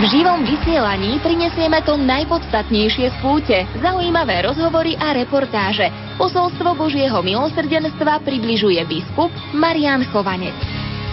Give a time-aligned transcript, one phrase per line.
[0.00, 3.52] V živom vysielaní prinesieme to najpodstatnejšie z púte,
[3.84, 5.92] zaujímavé rozhovory a reportáže.
[6.16, 10.56] Posolstvo Božieho milosrdenstva približuje biskup Marian Chovanec.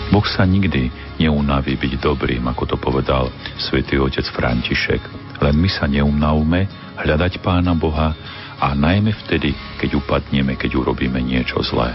[0.08, 0.88] Boh sa nikdy
[1.20, 3.28] neunaví byť dobrým, ako to povedal
[3.60, 5.04] svätý otec František.
[5.44, 8.15] Len my sa neunavme hľadať Pána Boha
[8.56, 9.51] a najmä vtedy,
[9.83, 11.92] keď upadneme, keď urobíme niečo zlé.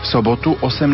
[0.00, 0.88] V sobotu 18.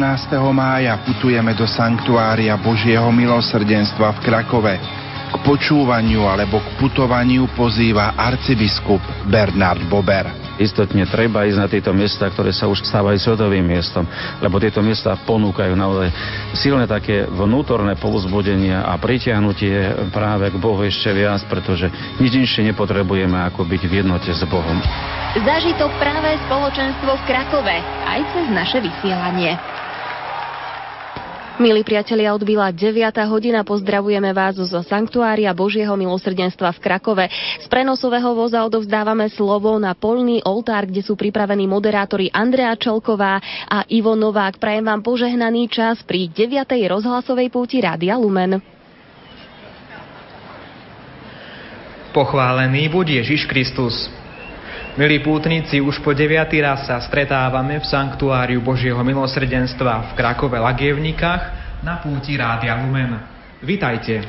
[0.51, 5.05] mája putujeme do Sanktuária Božieho milosrdenstva v Krakove.
[5.27, 10.47] K počúvaniu alebo k putovaniu pozýva arcibiskup Bernard Bober.
[10.57, 14.09] Istotne treba ísť na tieto miesta, ktoré sa už stávajú svetovým miestom,
[14.41, 16.09] lebo tieto miesta ponúkajú naozaj
[16.57, 23.37] silné také vnútorné povzbudenia a pritiahnutie práve k Bohu ešte viac, pretože nič inšie nepotrebujeme,
[23.53, 24.81] ako byť v jednote s Bohom.
[25.37, 27.77] Zažitok práve spoločenstvo v Krakove
[28.09, 29.61] aj cez naše vysielanie.
[31.56, 33.16] Milí priatelia, odbila 9.
[33.33, 33.64] hodina.
[33.64, 37.24] Pozdravujeme vás zo Sanktuária Božieho milosrdenstva v Krakove.
[37.64, 43.41] Z prenosového voza odovzdávame slovo na polný oltár, kde sú pripravení moderátori Andrea Čelková
[43.72, 44.61] a Ivo Novák.
[44.61, 46.61] Prajem vám požehnaný čas pri 9.
[46.92, 48.61] rozhlasovej púti Rádia Lumen.
[52.12, 54.12] Pochválený buď Ježiš Kristus.
[54.97, 61.42] Milí pútnici, už po deviatý raz sa stretávame v Sanktuáriu Božieho milosrdenstva v Krakove Lagievnikách
[61.84, 63.12] na púti Rádia Lumen.
[63.61, 64.25] Vítajte.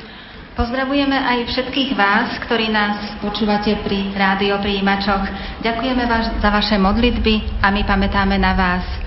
[0.59, 5.23] Pozdravujeme aj všetkých vás, ktorí nás počúvate pri rádiopríjimačoch.
[5.63, 9.06] Ďakujeme vás za vaše modlitby a my pamätáme na vás.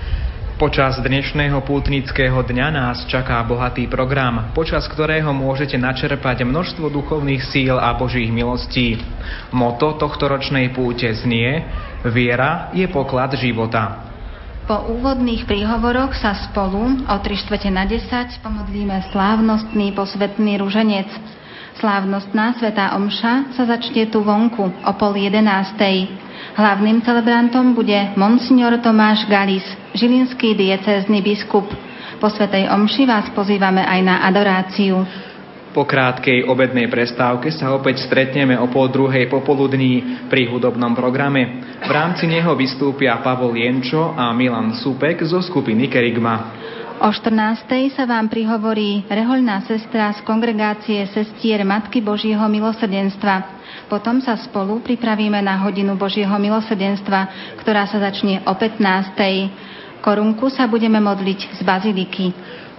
[0.61, 7.73] Počas dnešného pútnického dňa nás čaká bohatý program, počas ktorého môžete načerpať množstvo duchovných síl
[7.81, 9.01] a božích milostí.
[9.49, 11.65] Moto tohto ročnej púte znie
[12.05, 14.05] Viera je poklad života.
[14.69, 21.09] Po úvodných príhovoroch sa spolu o 3 štvrte na 10 pomodlíme slávnostný posvetný ruženec.
[21.81, 26.29] Slávnostná svetá omša sa začne tu vonku o pol jedenástej.
[26.51, 29.63] Hlavným celebrantom bude Monsignor Tomáš Galis,
[29.95, 31.63] žilinský diecézny biskup.
[32.19, 34.99] Po Svetej Omši vás pozývame aj na adoráciu.
[35.71, 41.63] Po krátkej obednej prestávke sa opäť stretneme o pol druhej popoludní pri hudobnom programe.
[41.79, 46.59] V rámci neho vystúpia Pavol Jenčo a Milan Supek zo skupiny Kerigma.
[46.99, 47.95] O 14.
[47.95, 53.60] sa vám prihovorí rehoľná sestra z kongregácie sestier Matky Božieho milosrdenstva.
[53.91, 57.27] Potom sa spolu pripravíme na hodinu Božieho milosrdenstva,
[57.59, 58.79] ktorá sa začne o 15.
[59.99, 62.31] Korunku sa budeme modliť z baziliky.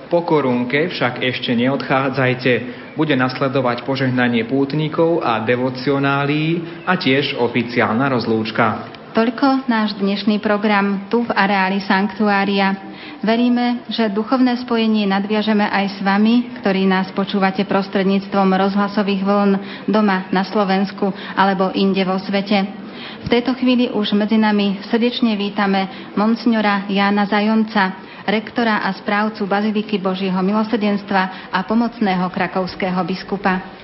[0.09, 2.53] Po korunke však ešte neodchádzajte.
[2.97, 8.89] Bude nasledovať požehnanie pútnikov a devocionálí a tiež oficiálna rozlúčka.
[9.13, 12.92] Toľko náš dnešný program tu v areáli Sanktuária.
[13.23, 19.53] Veríme, že duchovné spojenie nadviažeme aj s vami, ktorí nás počúvate prostredníctvom rozhlasových vln
[19.87, 22.67] doma na Slovensku alebo inde vo svete.
[23.23, 27.95] V tejto chvíli už medzi nami srdečne vítame monsignora Jána Zajonca,
[28.27, 33.82] rektora a správcu Baziliky Božieho milosrdenstva a pomocného krakovského biskupa.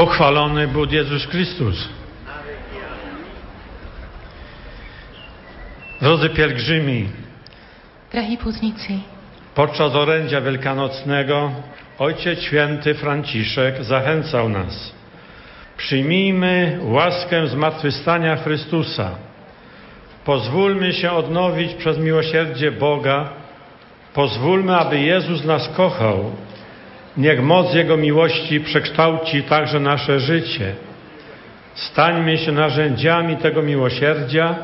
[0.00, 1.88] Pochwalony był Jezus Chrystus.
[6.00, 7.08] Drodzy pielgrzymi,
[8.12, 8.92] Drahí putnicy,
[9.54, 11.50] podczas orędzia wielkanocnego
[11.98, 14.92] Ojciec Święty Franciszek zachęcał nas.
[15.76, 19.10] Przyjmijmy łaskę zmartwychwstania Chrystusa.
[20.24, 23.28] Pozwólmy się odnowić przez miłosierdzie Boga.
[24.14, 26.30] Pozwólmy, aby Jezus nas kochał
[27.16, 30.74] Niech moc Jego miłości przekształci także nasze życie.
[31.74, 34.54] Stańmy się narzędziami tego miłosierdzia,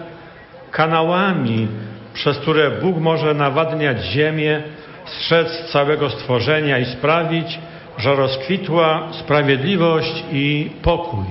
[0.70, 1.68] kanałami,
[2.14, 4.62] przez które Bóg może nawadniać ziemię,
[5.06, 7.58] strzec całego stworzenia i sprawić,
[7.98, 11.26] że rozkwitła sprawiedliwość i pokój.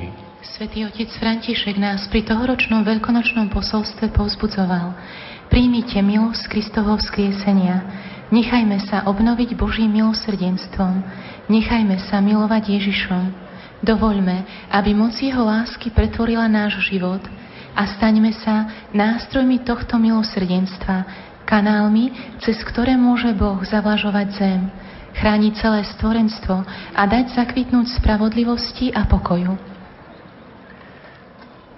[0.45, 4.95] Svetý otec František nás pri tohoročnom veľkonočnom posolstve povzbudzoval.
[5.51, 7.81] Príjmite milosť Kristovho vzkriesenia,
[8.33, 11.05] Nechajme sa obnoviť Božím milosrdenstvom.
[11.45, 13.23] Nechajme sa milovať Ježišom.
[13.85, 17.21] Dovoľme, aby moc Jeho lásky pretvorila náš život
[17.77, 21.05] a staňme sa nástrojmi tohto milosrdenstva,
[21.45, 22.09] kanálmi,
[22.41, 24.61] cez ktoré môže Boh zavlažovať zem,
[25.21, 26.65] chrániť celé stvorenstvo
[26.97, 29.53] a dať zakvitnúť spravodlivosti a pokoju.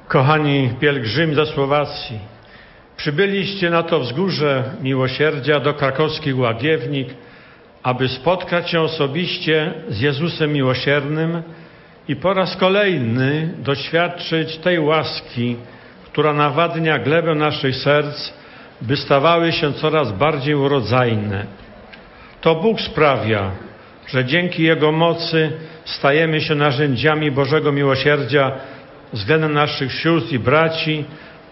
[0.07, 1.43] Kochani pielgrzym ze
[2.97, 7.07] Przybyliście na to wzgórze miłosierdzia do krakowskich łagiewnik,
[7.83, 11.41] aby spotkać się osobiście z Jezusem Miłosiernym
[12.07, 15.55] i po raz kolejny doświadczyć tej łaski,
[16.05, 18.33] która nawadnia glebę naszych serc,
[18.81, 21.45] by stawały się coraz bardziej urodzajne.
[22.41, 23.51] To Bóg sprawia,
[24.07, 25.51] że dzięki Jego mocy
[25.85, 28.51] stajemy się narzędziami Bożego miłosierdzia
[29.13, 31.05] względem naszych sióstr i braci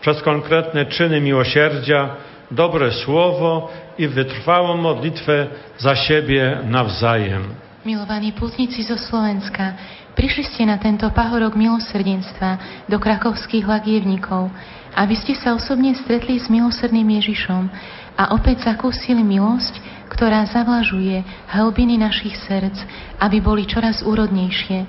[0.05, 2.09] przez konkretne czyny miłosierdzia,
[2.51, 5.47] dobre słowo i wytrwałą modlitwę
[5.77, 7.43] za siebie nawzajem.
[7.85, 9.73] Milovaní putníci zo Slovenska,
[10.15, 12.57] prišli na tento pahorok milosrdenstva
[12.89, 14.53] do krakovských lagievnikov,
[14.93, 17.69] aby ste sa osobne stretli s milosrdným Ježišom
[18.15, 21.19] a opäť zakúsili milosť, ktorá zavlažuje
[21.51, 22.79] hlbiny našich srdc,
[23.19, 24.87] aby boli čoraz úrodnejšie.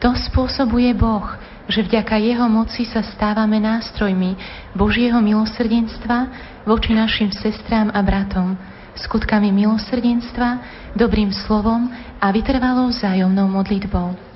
[0.00, 1.28] To spôsobuje Boh,
[1.68, 4.34] že vďaka Jeho moci sa stávame nástrojmi
[4.72, 6.18] Božieho milosrdenstva
[6.64, 8.56] voči našim sestrám a bratom,
[8.96, 10.48] skutkami milosrdenstva,
[10.96, 14.32] dobrým slovom a vytrvalou vzájomnou modlitbou.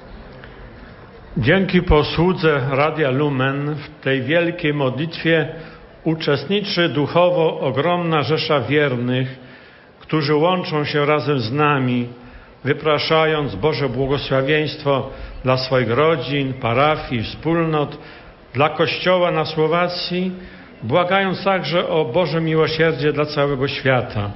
[1.36, 5.52] Dzięki posłudze Radia Lumen w tej wielkiej modlitwie
[6.06, 9.38] uczestniczy duchowo ogromna rzesza wiernych,
[10.00, 12.08] którzy łączą się razem z nami,
[12.64, 15.10] wypraszając Boże błogosławieństwo
[15.44, 17.98] dla swoich rodzin, parafii, wspólnot,
[18.54, 20.32] dla Kościoła na Słowacji,
[20.82, 24.30] błagając także o Boże miłosierdzie dla całego świata.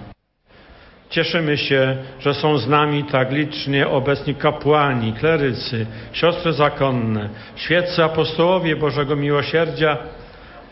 [1.11, 8.77] Cieszymy się, że są z nami tak licznie obecni kapłani, klerycy, siostry zakonne, świeccy apostołowie
[8.77, 9.97] Bożego Miłosierdzia,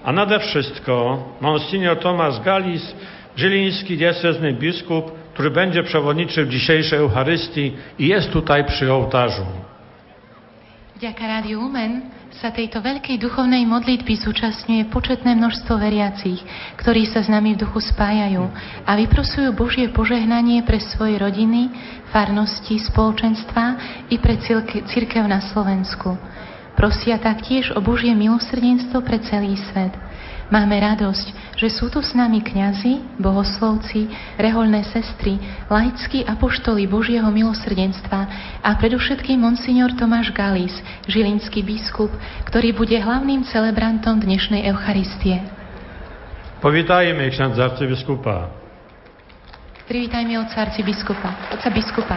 [0.05, 2.95] a nade wszystko Monsignor Tomasz Galis,
[3.37, 9.47] żyliński diecezny biskup, który będzie przewodniczył dzisiejszej Eucharystii i jest tutaj przy ołtarzu.
[10.99, 12.11] Vďaka Rádiu Lumen
[12.43, 16.43] sa tejto veľkej duchovnej modlitby zúčastňuje početné množstvo veriacich,
[16.75, 18.43] ktorí sa s nami v duchu spájajú
[18.83, 21.71] a vyprosujú Božie požehnanie pre svoje rodiny,
[22.11, 23.65] farnosti, spoločenstva
[24.11, 24.43] i pre
[24.91, 26.19] církev na Slovensku.
[26.79, 29.91] Prosia taktiež o Božie milosrdenstvo pre celý svet–
[30.49, 34.09] Máme radosť, že sú tu s nami kňazi, bohoslovci,
[34.41, 35.37] reholné sestry,
[35.69, 38.21] laickí apoštoli Božieho milosrdenstva
[38.65, 40.73] a predovšetkým monsignor Tomáš Galis,
[41.05, 42.09] žilinský biskup,
[42.49, 45.45] ktorý bude hlavným celebrantom dnešnej Eucharistie.
[46.65, 48.49] Povítajme księdza arcybiskupa.
[49.85, 52.17] Privítajme otca arcybiskupa, otca biskupa.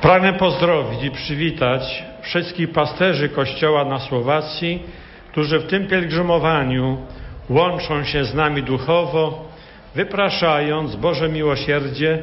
[0.00, 4.82] Pragnę pozdrowić i przywitać wszystkich pasterzy Kościoła na Słowacji,
[5.32, 6.98] którzy w tym pielgrzymowaniu
[7.50, 9.48] łączą się z nami duchowo,
[9.94, 12.18] wypraszając Boże miłosierdzie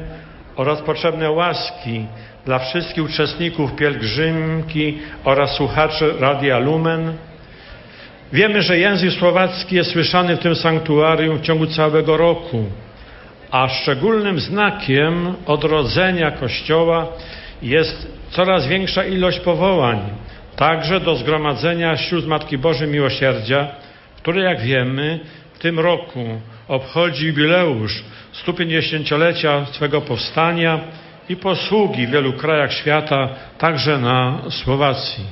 [0.56, 2.06] oraz potrzebne łaski
[2.44, 7.12] dla wszystkich uczestników pielgrzymki oraz słuchaczy Radia Lumen.
[8.32, 12.64] Wiemy, że język słowacki jest słyszany w tym sanktuarium w ciągu całego roku,
[13.50, 17.06] a szczególnym znakiem odrodzenia Kościoła
[17.62, 20.00] jest coraz większa ilość powołań,
[20.56, 23.68] także do zgromadzenia ślub Matki Bożej Miłosierdzia,
[24.16, 25.20] które jak wiemy
[25.54, 28.04] w tym roku obchodzi jubileusz
[28.46, 30.80] 150-lecia swego powstania
[31.28, 35.24] i posługi w wielu krajach świata, także na Słowacji.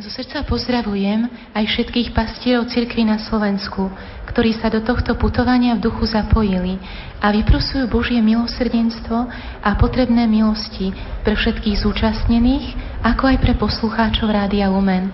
[0.00, 3.92] Zo srdca pozdravujem aj všetkých pastierov cirkvi na Slovensku,
[4.32, 6.80] ktorí sa do tohto putovania v duchu zapojili
[7.20, 9.28] a vyprosujú Božie milosrdenstvo
[9.60, 15.12] a potrebné milosti pre všetkých zúčastnených, ako aj pre poslucháčov Rádia Lumen.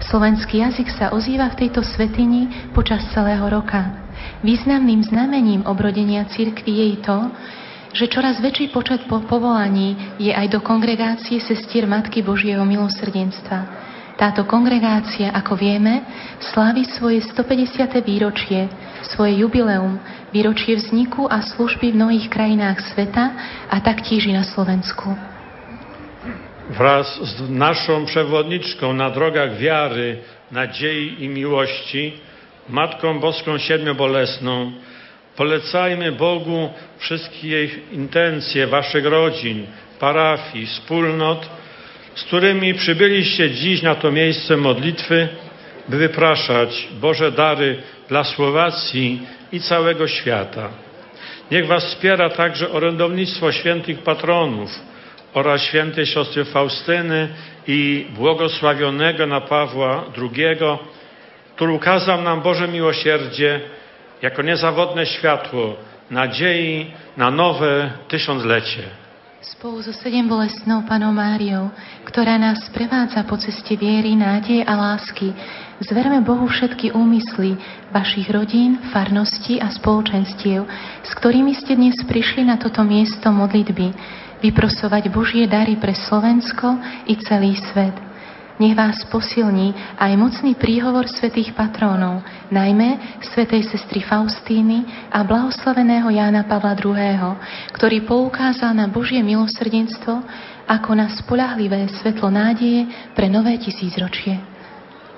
[0.00, 3.84] Slovenský jazyk sa ozýva v tejto svetini počas celého roka.
[4.40, 7.18] Významným znamením obrodenia cirkvi je to,
[7.92, 13.91] že čoraz väčší počet povolaní je aj do kongregácie sestier Matky Božieho milosrdenstva.
[14.16, 16.04] Táto kongregácia, ako vieme,
[16.52, 18.04] slávi svoje 150.
[18.04, 18.68] výročie,
[19.08, 19.96] svoje jubileum,
[20.30, 23.24] výročie vzniku a služby v mnohých krajinách sveta
[23.72, 25.16] a taktiež na Slovensku.
[26.72, 32.12] Wraz z naszą przewodniczką na drogach wiary, nadziei i miłości,
[32.68, 34.72] Matką Boską Siedmiobolesną,
[35.36, 39.66] polecajmy Bogu wszystkie intencje waszych rodzin,
[39.98, 41.61] parafii, wspólnot,
[42.14, 45.28] z którymi przybyliście dziś na to miejsce modlitwy,
[45.88, 50.68] by wypraszać Boże dary dla Słowacji i całego świata.
[51.50, 54.70] Niech Was wspiera także orędownictwo świętych patronów
[55.34, 57.28] oraz świętej siostry Faustyny
[57.66, 60.56] i błogosławionego na Pawła II,
[61.54, 63.60] który ukazał nam Boże miłosierdzie
[64.22, 65.76] jako niezawodne światło
[66.10, 68.82] nadziei na nowe tysiąclecie.
[69.40, 71.70] Spolu so sedem bolestnou panou Máriou,
[72.12, 75.32] ktorá nás prevádza po ceste viery, nádeje a lásky,
[75.80, 77.56] zverme Bohu všetky úmysly
[77.88, 80.68] vašich rodín, farností a spoločenstiev,
[81.00, 83.96] s ktorými ste dnes prišli na toto miesto modlitby,
[84.44, 86.76] vyprosovať Božie dary pre Slovensko
[87.08, 87.96] i celý svet.
[88.60, 92.20] Nech vás posilní aj mocný príhovor svätých patrónov,
[92.52, 97.40] najmä svätej sestry Faustíny a blahoslaveného Jána Pavla II.,
[97.72, 100.20] ktorý poukázal na Božie milosrdenstvo
[100.66, 104.38] ako na spolahlivé svetlo nádeje pre nové tisícročie.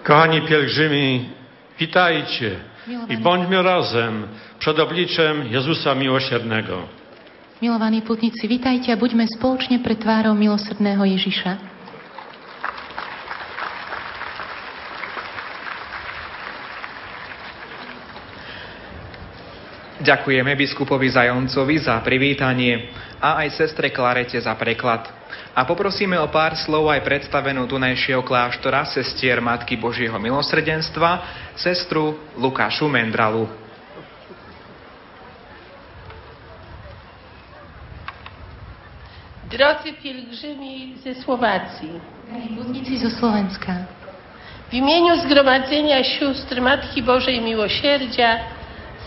[0.04, 1.30] Kochani pielgrzymi,
[1.80, 2.50] witajcie
[3.08, 6.88] i bądźmy razem przed obliczem Jezusa Miłosiernego.
[7.62, 11.52] Milovaní putníci, vitajte a buďme spoločne pred tvárou milosrdného Ježiša.
[20.04, 25.23] Ďakujeme biskupovi Zajoncovi za privítanie a aj sestre Klarete za preklad.
[25.54, 31.22] A poprosíme o pár slov aj predstavenú tunajšieho kláštora sestier Matky Božieho milosrdenstva,
[31.54, 33.46] sestru Lukášu Mendralu.
[39.46, 42.02] Drodzy pielgrzymi ze Słowacji,
[42.58, 43.86] Budnicy zo Slovenska,
[44.66, 48.42] w imieniu Zgromadzenia Sióstr Matki Bożej Miłosierdzia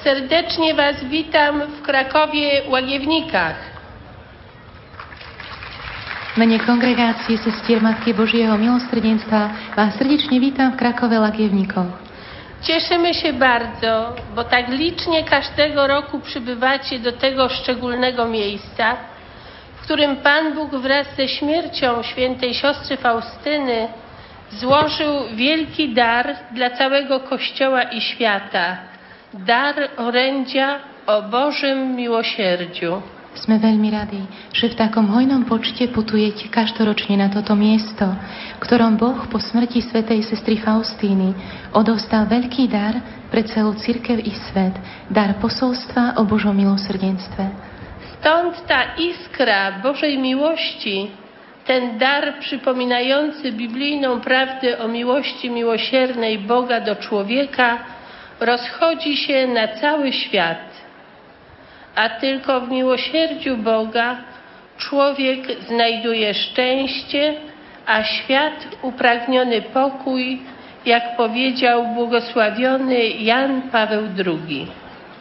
[0.03, 3.76] Serdecznie Was witam w Krakowie Łagiewnikach.
[6.37, 11.97] Mene kongregácie sestier Matky Božieho milosrdenstva vás srdečne vítam w Krakowie Łagiewnikach.
[12.61, 18.95] Cieszymy się bardzo, bo tak licznie każdego roku przybywacie do tego szczególnego miejsca,
[19.75, 23.87] w którym Pan Bóg wraz ze śmiercią świętej siostry Faustyny
[24.61, 28.77] złożył wielki dar dla całego Kościoła i świata
[29.33, 33.16] dar orędzia o Bożym miłosierdziu.
[33.37, 38.09] Sme veľmi radi, že v takom hojnom počte putujete každoročne na toto miesto,
[38.57, 41.37] ktorom Boh po smrti svätej sestry Faustíny
[41.69, 42.97] odovstal veľký dar
[43.29, 44.73] pre celú cirkev i svet,
[45.13, 47.45] dar posolstva o Božom milosrdenstve.
[48.17, 51.13] Stąd ta iskra Bożej miłości,
[51.69, 57.85] ten dar przypominający biblijną prawdę o miłości miłosiernej Boga do człowieka,
[58.39, 60.66] rozchodzi się na cały świat,
[61.97, 64.17] a tylko w miłosierdziu Boga
[64.77, 67.33] człowiek znajduje szczęście,
[67.85, 70.41] a świat upragniony pokój,
[70.85, 74.67] jak powiedział błogosławiony Jan Paweł II.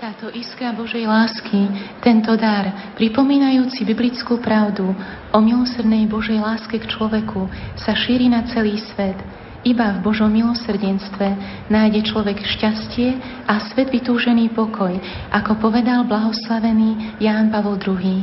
[0.00, 1.72] Táto iskra Božej lásky,
[2.04, 2.68] tento dar,
[3.00, 4.92] pripomínajúci biblickú pravdu
[5.32, 7.48] o milosrdnej Božej láske k človeku,
[7.80, 9.16] sa šíri na celý svet–
[9.66, 11.26] iba v Božom milosrdenstve
[11.66, 13.18] nájde človek šťastie
[13.50, 14.94] a svet vytúžený pokoj,
[15.34, 18.22] ako povedal blahoslavený Ján Paweł II.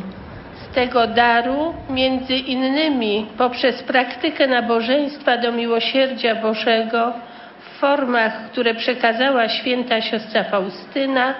[0.63, 7.13] Z tego daru, między innymi poprzez praktykę nabożeństwa do miłosierdzia Bożego
[7.59, 11.35] w formach, które przekazała święta siostra Faustyna,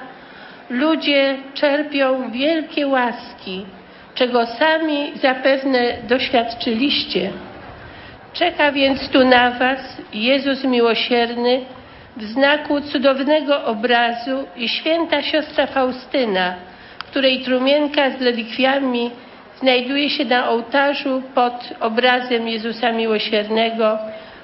[0.69, 3.65] ludzie czerpią wielkie łaski,
[4.15, 7.52] czego sami zapewne doświadczyliście.
[8.33, 11.61] Czeka więc tu na Was Jezus Miłosierny
[12.17, 16.55] w znaku cudownego obrazu i święta siostra Faustyna,
[17.09, 19.11] której trumienka z relikwiami
[19.59, 23.97] znajduje się na ołtarzu pod obrazem Jezusa Miłosiernego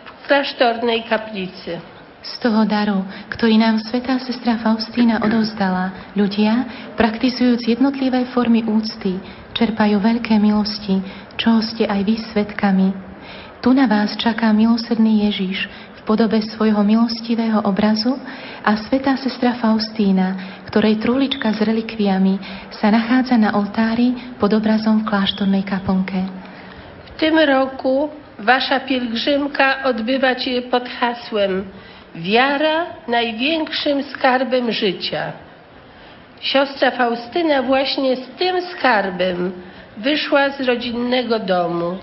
[0.06, 1.82] w klasztornej kaplicy.
[2.22, 6.68] Z toho daru, ktorý nám svetá sestra Faustína odovzdala, ľudia,
[7.00, 9.18] praktizujúc jednotlivé formy úcty,
[9.56, 11.00] čerpajú veľké milosti,
[11.40, 13.09] čoho ste aj vy svetkami.
[13.60, 15.68] Tu na vás čaká milosrdný Ježiš
[16.00, 18.16] v podobe svojho milostivého obrazu
[18.64, 22.40] a svetá sestra Faustína, ktorej truhlička s relikviami
[22.72, 26.24] sa nachádza na oltári pod obrazom v kláštornej kaplnke.
[27.04, 28.08] W tym roku
[28.40, 31.68] wasza pielgrzymka odbywa się pod hasłem
[32.16, 35.36] Wiara największym skarbem życia.
[36.40, 39.52] Siostra Faustyna właśnie z tym skarbem
[40.00, 42.00] wyszła z rodzinnego domu.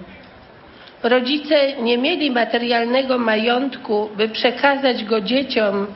[1.09, 5.87] Rodzice nie mieli materialnego majątku, by przekazać go dzieciom,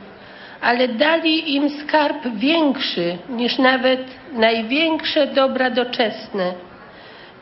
[0.61, 4.03] ale dali im skarb większy niż nawet
[4.33, 6.53] największe dobra doczesne.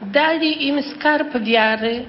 [0.02, 2.06] Dali im skarb wiary,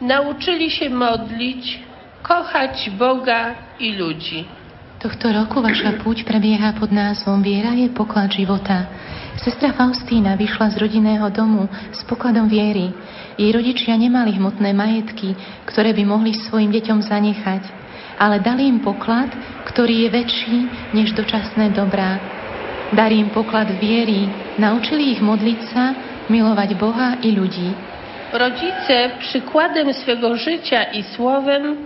[0.00, 1.78] nauczyli się modlić,
[2.22, 4.44] kochać Boga i ludzi.
[4.96, 8.88] Tohto roku vaša púť prebieha pod názvom Viera je poklad života.
[9.36, 12.88] Sestra Faustína vyšla z rodinného domu s pokladom viery.
[13.36, 15.36] Jej rodičia nemali hmotné majetky,
[15.68, 17.62] ktoré by mohli svojim deťom zanechať,
[18.16, 19.28] ale dali im poklad,
[19.68, 20.58] ktorý je väčší
[20.96, 22.16] než dočasné dobrá.
[22.96, 24.24] Dali im poklad viery,
[24.56, 25.84] naučili ich modliť sa,
[26.32, 27.70] milovať Boha i ľudí.
[28.32, 31.76] Rodzice przykładem swego życia i słowem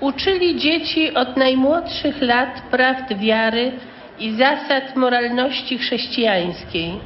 [0.00, 3.72] uczyli dzieci od najmłodszych lat prawd wiary
[4.18, 7.00] i zasad moralności chrześcijańskiej,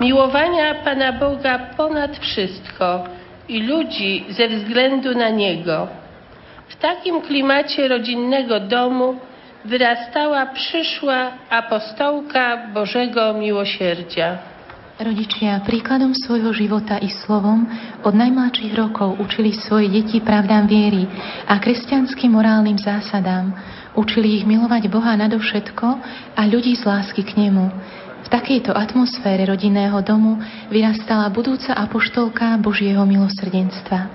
[0.00, 3.04] miłowania Pana Boga ponad wszystko
[3.48, 5.88] i ludzi ze względu na Niego.
[6.68, 9.16] W takim klimacie rodzinnego domu
[9.64, 14.38] wyrastała przyszła apostołka Bożego Miłosierdzia.
[15.00, 17.64] Rodičia príkladom svojho života i slovom
[18.04, 21.08] od najmladších rokov učili svoje deti pravdám viery
[21.48, 23.56] a kresťanským morálnym zásadám.
[23.94, 25.86] Učili ich milovať Boha nadovšetko
[26.38, 27.66] a ľudí z lásky k Nemu.
[28.20, 30.38] V takejto atmosfére rodinného domu
[30.70, 34.06] vyrastala budúca apoštolka Božieho milosrdenstva.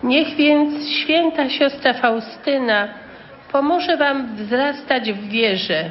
[0.00, 2.88] Niech więc święta siostra Faustyna
[3.52, 5.90] pomoże Wam wzrastać w wierze,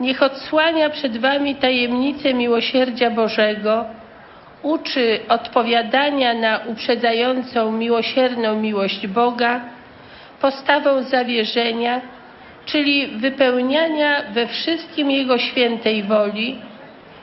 [0.00, 3.84] Niech odsłania przed Wami tajemnicę miłosierdzia Bożego,
[4.62, 9.60] uczy odpowiadania na uprzedzającą miłosierną miłość Boga,
[10.40, 12.00] postawą zawierzenia,
[12.66, 16.58] czyli wypełniania we wszystkim Jego świętej woli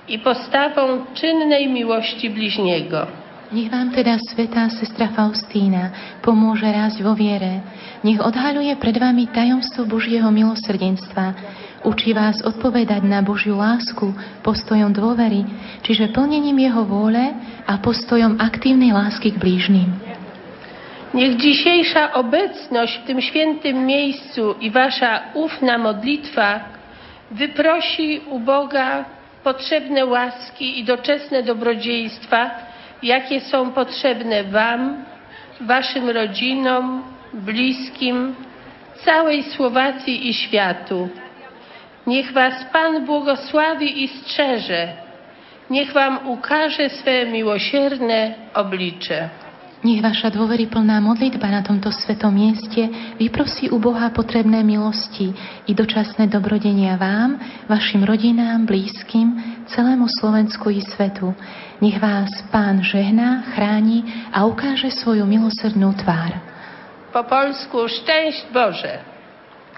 [0.08, 3.08] i postawą czynnej miłości bliźniego.
[3.54, 5.94] Nech vám teda svetá sestra Faustína
[6.26, 7.62] pomôže rásť vo viere.
[8.02, 11.38] Nech odhaľuje pred vami tajomstvo Božieho milosrdenstva,
[11.84, 15.44] Učí vás odpovedať na Božiu lásku postojom dôvery,
[15.84, 17.36] čiže plnením Jeho vôle
[17.68, 19.92] a postojom aktívnej lásky k blížnym.
[21.14, 26.60] Niech dzisiejsza obecność w tym świętym miejscu i Wasza ufna modlitwa
[27.32, 29.06] wyprosi u Boga
[29.44, 32.52] potrzebne łaski i doczesne dobrodziejstwa,
[33.04, 35.06] jakie są potrzebne Wam,
[35.62, 37.04] Waszym rodzinom,
[37.34, 38.36] bliskim,
[39.06, 41.10] całej Słowacji i światu.
[42.08, 44.88] Niech Was Pan błogosławi i strzeże.
[45.70, 49.30] Niech Wam ukaże swe miłosierne oblicze.
[49.84, 52.88] Niech Vaša dôveryplná modlitba na tomto svetom mieste
[53.20, 55.36] vyprosí u Boha potrebné milosti
[55.68, 57.36] i dočasné dobrodenia vám,
[57.68, 59.36] vašim rodinám, blízkym,
[59.68, 61.36] celému Slovensku i svetu.
[61.84, 66.32] Nech vás Pán žehná, chráni a ukáže svoju milosrdnú tvár.
[67.12, 69.04] Po polsku szczęść Boże.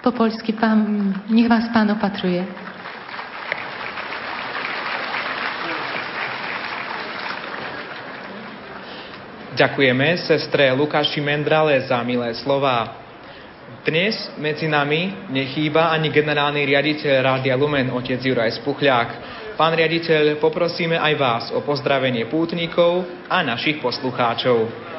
[0.05, 0.85] Po polsky pán,
[1.33, 2.45] nech vás pán opatruje.
[9.55, 12.99] Ďakujeme sestre Lukáši Mendrale za milé slova.
[13.87, 19.09] Dnes medzi nami nechýba ani generálny riaditeľ Rádia Lumen, otec Juraj Spuchľák.
[19.55, 24.91] Pán riaditeľ, poprosíme aj vás o pozdravenie pútnikov a našich poslucháčov.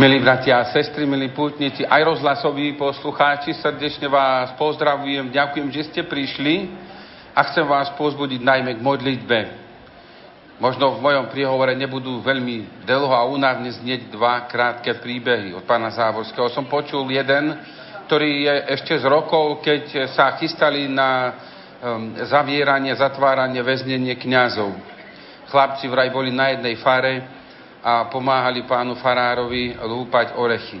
[0.00, 6.00] Milí bratia a sestry, milí pútnici, aj rozhlasoví poslucháči, srdečne vás pozdravujem, ďakujem, že ste
[6.08, 6.72] prišli
[7.36, 9.38] a chcem vás pozbudiť najmä k modlitbe.
[10.56, 15.92] Možno v mojom príhovore nebudú veľmi dlho a únavne znieť dva krátke príbehy od pána
[15.92, 16.48] Závorského.
[16.48, 17.60] Som počul jeden,
[18.08, 24.72] ktorý je ešte z rokov, keď sa chystali na um, zavieranie, zatváranie, väznenie kňazov.
[25.52, 27.39] Chlapci vraj boli na jednej fare,
[27.80, 30.80] a pomáhali pánu farárovi lúpať orechy.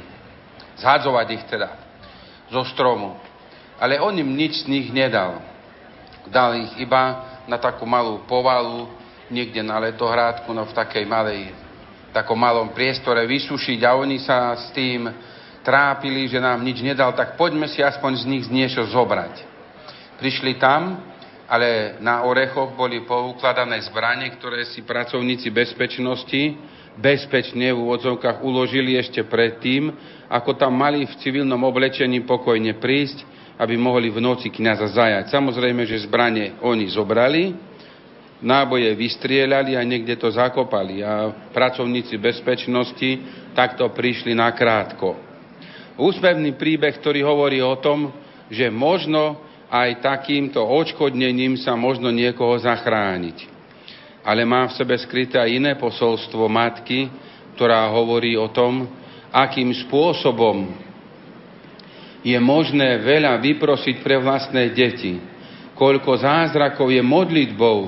[0.76, 1.68] Zhadzovať ich teda
[2.52, 3.16] zo stromu.
[3.80, 5.40] Ale on im nič z nich nedal.
[6.28, 8.92] Dal ich iba na takú malú povalu,
[9.32, 11.54] niekde na letohrádku, no v takej malej,
[12.12, 15.08] takom malom priestore vysušiť a oni sa s tým
[15.64, 19.48] trápili, že nám nič nedal, tak poďme si aspoň z nich niečo zobrať.
[20.20, 21.00] Prišli tam,
[21.48, 26.54] ale na orechoch boli poukladané zbranie, ktoré si pracovníci bezpečnosti
[27.00, 29.88] bezpečne v úvodzovkách uložili ešte predtým,
[30.28, 33.24] ako tam mali v civilnom oblečení pokojne prísť,
[33.56, 35.32] aby mohli v noci kniaza zajať.
[35.32, 37.56] Samozrejme, že zbranie oni zobrali,
[38.44, 43.10] náboje vystrieľali a niekde to zakopali a pracovníci bezpečnosti
[43.56, 45.16] takto prišli na krátko.
[46.00, 48.12] Úspevný príbeh, ktorý hovorí o tom,
[48.48, 49.36] že možno
[49.68, 53.49] aj takýmto odškodnením sa možno niekoho zachrániť
[54.24, 57.08] ale má v sebe skryté aj iné posolstvo matky,
[57.56, 58.88] ktorá hovorí o tom,
[59.32, 60.68] akým spôsobom
[62.20, 65.16] je možné veľa vyprosiť pre vlastné deti,
[65.72, 67.78] koľko zázrakov je modlitbou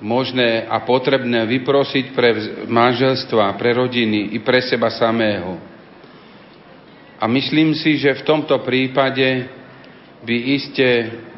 [0.00, 2.30] možné a potrebné vyprosiť pre
[2.70, 5.58] manželstva, pre rodiny i pre seba samého.
[7.18, 9.50] A myslím si, že v tomto prípade
[10.22, 10.88] by iste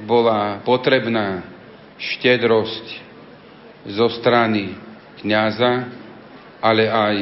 [0.05, 1.40] bola potrebná
[1.96, 3.10] štedrosť
[3.86, 4.76] zo strany
[5.20, 5.88] kniaza,
[6.60, 7.16] ale aj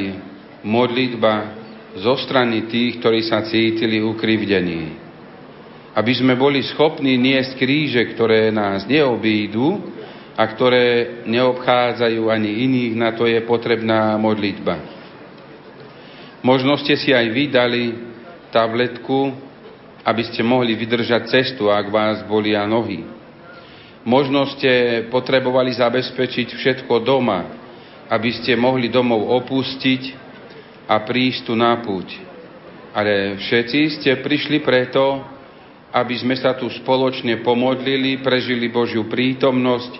[0.63, 1.59] modlitba
[1.99, 5.07] zo strany tých, ktorí sa cítili ukrivdení.
[5.95, 9.79] Aby sme boli schopní niesť kríže, ktoré nás neobídu
[10.37, 14.79] a ktoré neobchádzajú ani iných, na to je potrebná modlitba.
[16.39, 17.91] Možno ste si aj vydali
[18.47, 19.35] tabletku,
[20.07, 23.18] aby ste mohli vydržať cestu, ak vás bolia nohy
[24.07, 27.39] Možno ste potrebovali zabezpečiť všetko doma,
[28.07, 30.01] aby ste mohli domov opustiť
[30.87, 32.15] a prísť tu na púť.
[32.95, 35.21] Ale všetci ste prišli preto,
[35.93, 39.93] aby sme sa tu spoločne pomodlili, prežili Božiu prítomnosť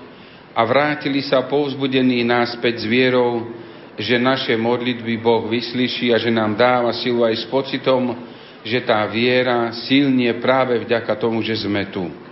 [0.55, 3.51] a vrátili sa povzbudení náspäť s vierou,
[3.99, 8.15] že naše modlitby Boh vyslyší a že nám dáva silu aj s pocitom,
[8.63, 12.28] že tá viera silnie práve vďaka tomu, že sme tu.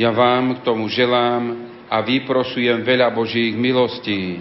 [0.00, 1.60] Ja vám k tomu želám
[1.92, 4.40] a vyprosujem veľa Božích milostí,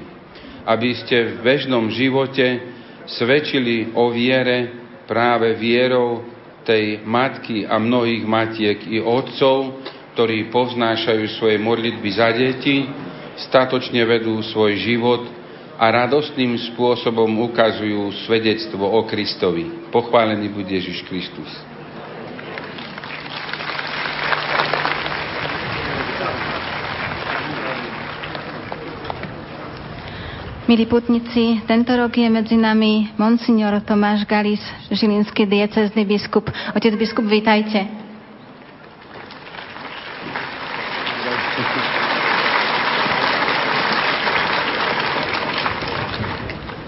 [0.63, 2.63] aby ste v bežnom živote
[3.03, 4.71] svedčili o viere
[5.03, 6.23] práve vierou
[6.63, 9.83] tej matky a mnohých matiek i otcov,
[10.15, 12.87] ktorí povznášajú svoje modlitby za deti,
[13.51, 15.27] statočne vedú svoj život
[15.75, 19.91] a radostným spôsobom ukazujú svedectvo o Kristovi.
[19.91, 21.51] Pochválený bude Ježiš Kristus.
[30.69, 34.61] Milí putníci, tento rok je medzi nami monsignor Tomáš Galis,
[34.93, 36.45] žilinský diecezný biskup.
[36.77, 37.89] Otec biskup, vítajte.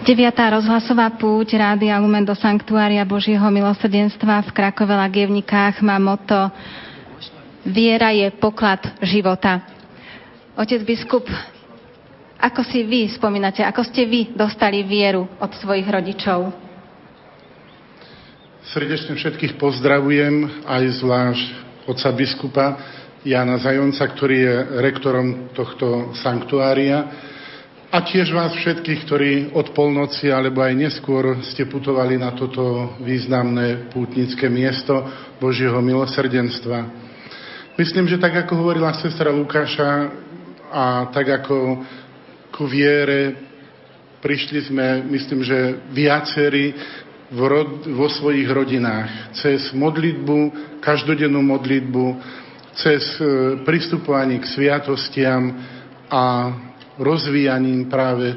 [0.06, 6.54] Deviatá rozhlasová púť Rádia Lumen do Sanktuária Božieho milosrdenstva v Krakove Lagievnikách má moto
[7.66, 9.66] Viera je poklad života.
[10.54, 11.26] Otec biskup,
[12.42, 16.50] ako si vy spomínate, ako ste vy dostali vieru od svojich rodičov?
[18.74, 21.48] Srdečne všetkých pozdravujem, aj zvlášť
[21.86, 22.66] otca biskupa
[23.22, 27.30] Jana Zajonca, ktorý je rektorom tohto sanktuária.
[27.92, 33.92] A tiež vás všetkých, ktorí od polnoci alebo aj neskôr ste putovali na toto významné
[33.92, 34.96] pútnické miesto
[35.44, 36.88] Božieho milosrdenstva.
[37.76, 40.08] Myslím, že tak ako hovorila sestra Lukáša
[40.72, 41.84] a tak ako
[42.52, 43.50] ku viere.
[44.22, 46.78] Prišli sme, myslím, že viacerí
[47.34, 49.34] rod, vo svojich rodinách.
[49.40, 50.40] Cez modlitbu,
[50.84, 52.06] každodennú modlitbu,
[52.76, 55.58] cez e, pristupovanie k sviatostiam
[56.12, 56.54] a
[57.00, 58.36] rozvíjaním práve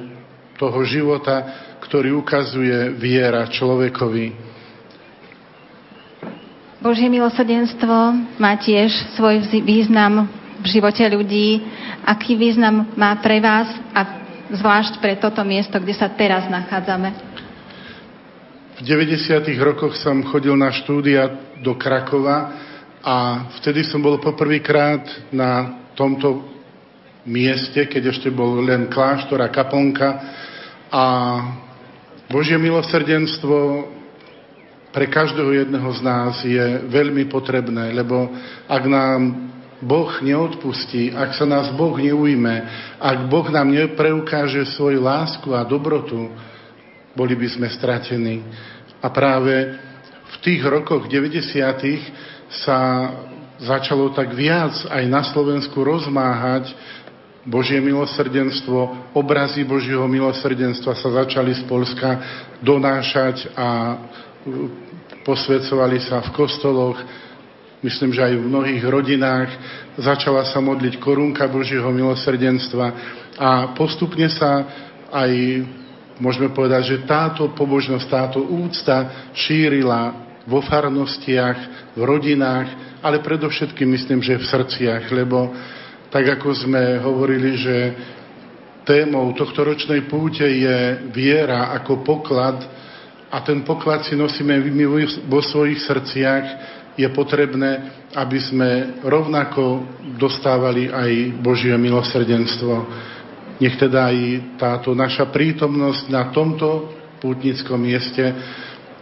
[0.56, 1.42] toho života,
[1.82, 4.54] ktorý ukazuje viera človekovi.
[6.84, 7.96] Božie milosrdenstvo
[8.36, 10.28] má tiež svoj význam
[10.64, 11.60] v živote ľudí,
[12.08, 14.00] aký význam má pre vás a
[14.48, 17.12] zvlášť pre toto miesto, kde sa teraz nachádzame?
[18.74, 19.44] V 90.
[19.60, 21.28] rokoch som chodil na štúdia
[21.60, 22.56] do Krakova
[23.04, 26.48] a vtedy som bol poprvýkrát na tomto
[27.28, 30.08] mieste, keď ešte bol len kláštor a kaponka
[30.88, 31.04] a
[32.32, 33.84] Božie milosrdenstvo
[34.90, 38.32] pre každého jedného z nás je veľmi potrebné, lebo
[38.64, 39.53] ak nám
[39.84, 42.64] Boh neodpustí, ak sa nás Boh neujme,
[42.96, 46.32] ak Boh nám nepreukáže svoju lásku a dobrotu,
[47.12, 48.40] boli by sme stratení.
[49.04, 49.76] A práve
[50.34, 51.36] v tých rokoch 90.
[52.64, 52.78] sa
[53.60, 56.72] začalo tak viac aj na Slovensku rozmáhať
[57.44, 62.10] Božie milosrdenstvo, obrazy Božieho milosrdenstva sa začali z Polska
[62.64, 64.00] donášať a
[65.28, 66.96] posvedcovali sa v kostoloch,
[67.84, 69.50] myslím, že aj v mnohých rodinách
[70.00, 72.86] začala sa modliť korunka Božieho milosrdenstva
[73.36, 74.64] a postupne sa
[75.12, 75.30] aj
[76.16, 81.58] môžeme povedať, že táto pobožnosť, táto úcta šírila vo farnostiach,
[81.92, 85.52] v rodinách, ale predovšetkým myslím, že v srdciach, lebo
[86.08, 87.76] tak ako sme hovorili, že
[88.84, 92.60] témou tohto ročnej púte je viera ako poklad
[93.32, 94.84] a ten poklad si nosíme my
[95.26, 96.46] vo svojich srdciach,
[96.94, 98.70] je potrebné, aby sme
[99.02, 99.82] rovnako
[100.14, 102.74] dostávali aj Božie milosrdenstvo.
[103.58, 104.18] Nech teda aj
[104.58, 108.34] táto naša prítomnosť na tomto pútnickom mieste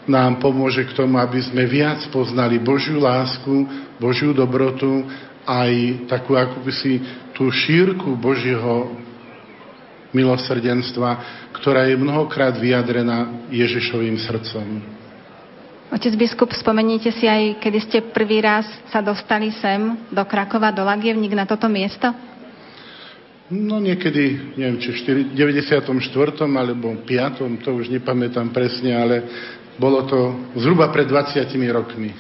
[0.09, 3.67] nám pomôže k tomu, aby sme viac poznali Božiu lásku,
[4.03, 5.07] Božiu dobrotu,
[5.47, 7.03] aj takú ako by si
[7.35, 8.95] tú šírku Božieho
[10.13, 11.11] milosrdenstva,
[11.57, 15.02] ktorá je mnohokrát vyjadrená Ježišovým srdcom.
[15.93, 20.81] Otec biskup, spomeniete si aj, kedy ste prvý raz sa dostali sem do Krakova, do
[20.81, 22.09] Lagievník na toto miesto?
[23.53, 25.85] No niekedy, neviem, či v 94.
[26.49, 27.61] alebo 5.
[27.61, 29.17] to už nepamätám presne, ale
[29.77, 30.19] bolo to
[30.57, 32.17] zhruba pred 20 rokmi.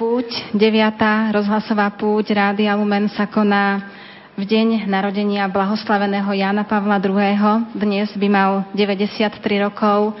[0.00, 1.36] Púť, 9.
[1.36, 3.84] rozhlasová púť Rádia Lumen sa koná
[4.32, 7.76] v deň narodenia blahoslaveného Jana Pavla II.
[7.76, 10.16] Dnes by mal 93 rokov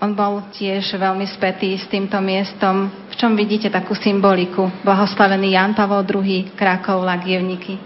[0.00, 2.88] On bol tiež veľmi spätý s týmto miestom.
[3.12, 4.72] V čom vidíte takú symboliku?
[4.80, 7.76] Blahoslavený Jan Pavol II, Krakov, Lagievniky.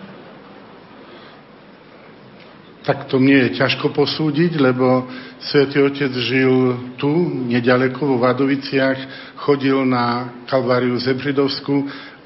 [2.86, 5.10] Tak to mne je ťažko posúdiť, lebo
[5.42, 6.54] Svetý Otec žil
[6.94, 7.10] tu,
[7.50, 11.74] nedaleko vo Vadoviciach, chodil na Kalváriu Zebřidovsku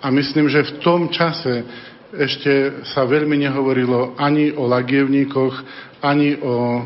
[0.05, 1.64] a myslím, že v tom čase
[2.12, 5.55] ešte sa veľmi nehovorilo ani o lagievníkoch,
[6.05, 6.85] ani o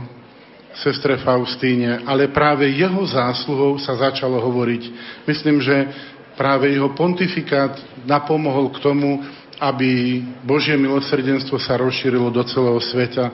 [0.81, 4.83] sestre Faustíne, ale práve jeho zásluhou sa začalo hovoriť.
[5.29, 5.89] Myslím, že
[6.37, 7.77] práve jeho pontifikát
[8.09, 9.21] napomohol k tomu,
[9.63, 13.31] aby Božie milosrdenstvo sa rozšírilo do celého sveta.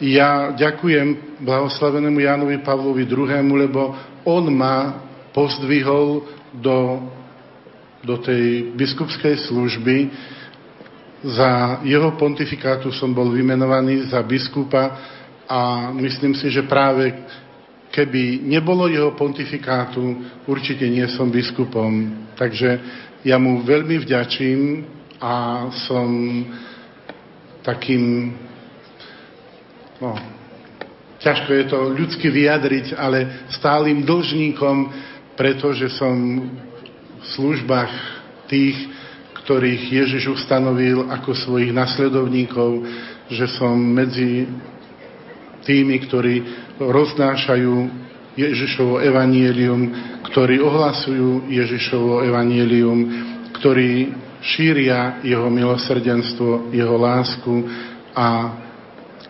[0.00, 3.92] Ja ďakujem blahoslavenému Jánovi Pavlovi II, lebo
[4.24, 5.04] on ma
[5.36, 6.24] pozdvihol
[6.56, 7.04] do,
[8.00, 10.08] do tej biskupskej služby.
[11.20, 14.96] Za jeho pontifikátu som bol vymenovaný za biskupa
[15.50, 17.10] a myslím si, že práve
[17.90, 21.90] keby nebolo jeho pontifikátu, určite nie som biskupom.
[22.38, 22.78] Takže
[23.26, 24.86] ja mu veľmi vďačím
[25.18, 26.06] a som
[27.66, 28.32] takým,
[29.98, 30.14] no,
[31.18, 34.76] ťažko je to ľudsky vyjadriť, ale stálym dlžníkom,
[35.34, 36.14] pretože som
[37.20, 37.92] v službách
[38.46, 38.78] tých,
[39.44, 42.86] ktorých Ježiš ustanovil ako svojich nasledovníkov,
[43.28, 44.46] že som medzi
[45.70, 46.34] tými, ktorí
[46.82, 47.74] roznášajú
[48.34, 49.94] Ježišovo evanielium,
[50.26, 52.98] ktorí ohlasujú Ježišovo evanielium,
[53.54, 54.10] ktorí
[54.42, 57.54] šíria jeho milosrdenstvo, jeho lásku
[58.18, 58.28] a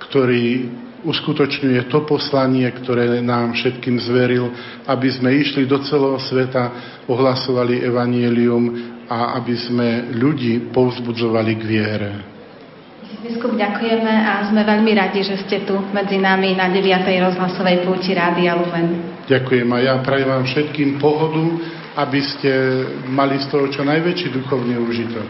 [0.09, 0.73] ktorý
[1.05, 4.53] uskutočňuje to poslanie, ktoré nám všetkým zveril,
[4.85, 6.65] aby sme išli do celého sveta,
[7.09, 8.65] ohlasovali evanielium
[9.09, 12.30] a aby sme ľudí povzbudzovali k viere.
[13.21, 17.05] Biskup, ďakujeme a sme veľmi radi, že ste tu medzi nami na 9.
[17.05, 19.21] rozhlasovej púti Rádia Lumen.
[19.29, 21.45] Ďakujem a ja prajem vám všetkým pohodu,
[22.01, 22.49] aby ste
[23.13, 25.29] mali z toho čo najväčší duchovný užitok.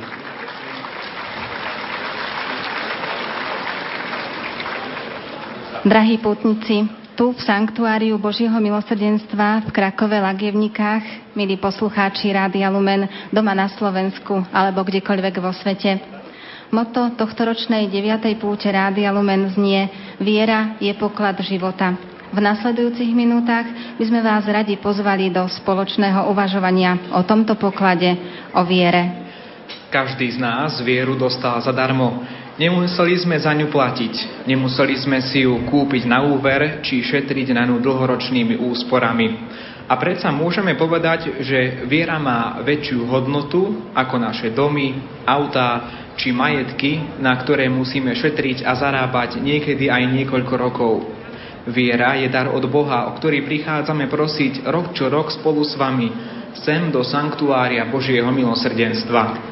[5.83, 6.87] Drahí pútnici,
[7.18, 14.46] tu v Sanktuáriu Božieho milosrdenstva v Krakove Lagievnikách, milí poslucháči Rádia Lumen, doma na Slovensku
[14.55, 16.19] alebo kdekoľvek vo svete,
[16.70, 18.30] Moto tohtoročnej 9.
[18.38, 19.90] púte Rádia Lumen znie
[20.22, 21.98] Viera je poklad života.
[22.30, 23.66] V nasledujúcich minútach
[23.98, 28.14] by sme vás radi pozvali do spoločného uvažovania o tomto poklade,
[28.54, 29.26] o viere.
[29.90, 32.22] Každý z nás vieru dostal zadarmo.
[32.54, 37.66] Nemuseli sme za ňu platiť, nemuseli sme si ju kúpiť na úver či šetriť na
[37.66, 39.26] ňu dlhoročnými úsporami.
[39.90, 47.16] A predsa môžeme povedať, že viera má väčšiu hodnotu ako naše domy, autá či majetky,
[47.16, 50.92] na ktoré musíme šetriť a zarábať niekedy aj niekoľko rokov.
[51.64, 56.12] Viera je dar od Boha, o ktorý prichádzame prosiť rok čo rok spolu s vami,
[56.61, 59.48] sem do sanktuária Božieho milosrdenstva.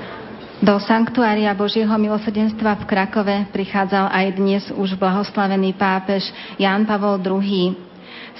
[0.60, 6.28] Do sanktuária Božieho milosrdenstva v Krakove prichádzal aj dnes už blahoslavený pápež
[6.60, 7.88] Ján Pavol II.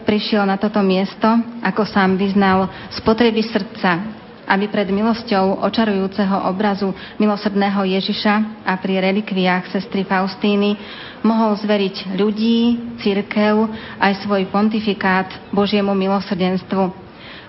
[0.06, 1.26] prišiel na toto miesto,
[1.62, 4.19] ako sám vyznal, z potreby srdca,
[4.50, 6.90] aby pred milosťou očarujúceho obrazu
[7.22, 10.74] milosrdného Ježiša a pri relikviách sestry Faustíny
[11.22, 12.58] mohol zveriť ľudí,
[12.98, 13.70] církev
[14.02, 16.90] aj svoj pontifikát Božiemu milosrdenstvu.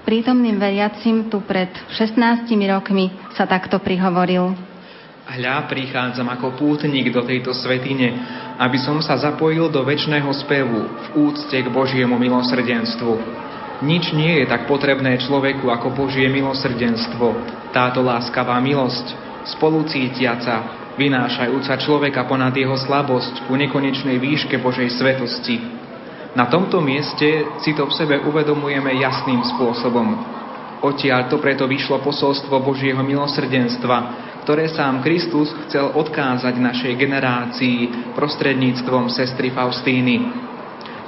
[0.06, 4.54] Prítomným veriacim tu pred 16 rokmi sa takto prihovoril.
[5.32, 8.12] Hľa, prichádzam ako pútnik do tejto svetine,
[8.58, 13.14] aby som sa zapojil do väčšného spevu v úcte k Božiemu milosrdenstvu.
[13.82, 17.34] Nič nie je tak potrebné človeku ako Božie milosrdenstvo,
[17.74, 19.18] táto láskavá milosť,
[19.58, 25.58] spolucítiaca, vynášajúca človeka ponad jeho slabosť ku nekonečnej výške Božej svetosti.
[26.38, 30.14] Na tomto mieste si to v sebe uvedomujeme jasným spôsobom.
[30.86, 33.98] Odtiaľ to preto vyšlo posolstvo Božieho milosrdenstva,
[34.46, 37.78] ktoré sám Kristus chcel odkázať našej generácii
[38.18, 40.22] prostredníctvom sestry Faustíny.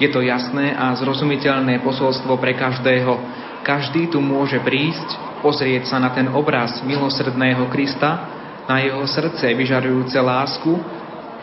[0.02, 3.14] Je to jasné a zrozumiteľné posolstvo pre každého.
[3.62, 10.16] Každý tu môže prísť, pozrieť sa na ten obraz milosrdného Krista, na jeho srdce vyžarujúce
[10.20, 10.72] lásku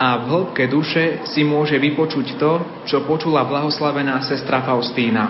[0.01, 2.51] a v hĺbke duše si môže vypočuť to,
[2.89, 5.29] čo počula blahoslavená sestra Faustína.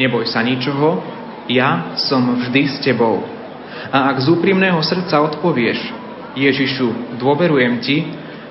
[0.00, 1.04] Neboj sa ničoho,
[1.46, 3.20] ja som vždy s tebou.
[3.92, 5.76] A ak z úprimného srdca odpovieš,
[6.34, 7.96] Ježišu, dôverujem Ti,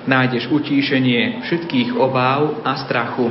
[0.06, 3.28] nájdeš utíšenie všetkých obáv a strachu.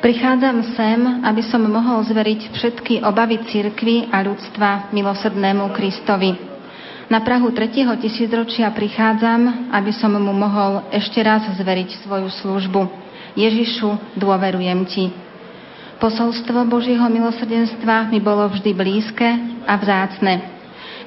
[0.00, 0.96] Prichádzam sem,
[1.28, 6.40] aby som mohol zveriť všetky obavy cirkvy a ľudstva milosrdnému Kristovi.
[7.12, 12.80] Na Prahu tretieho tisícročia prichádzam, aby som mu mohol ešte raz zveriť svoju službu.
[13.36, 15.04] Ježišu, dôverujem Ti.
[16.00, 19.28] Posolstvo Božieho milosrdenstva mi bolo vždy blízke
[19.68, 20.40] a vzácne.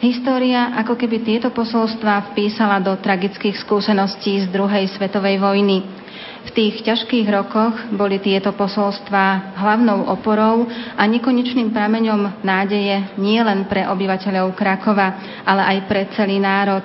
[0.06, 6.03] História ako keby tieto posolstvá vpísala do tragických skúseností z druhej svetovej vojny.
[6.44, 10.68] V tých ťažkých rokoch boli tieto posolstvá hlavnou oporou
[11.00, 16.84] a nekonečným prameňom nádeje nie len pre obyvateľov Krakova, ale aj pre celý národ.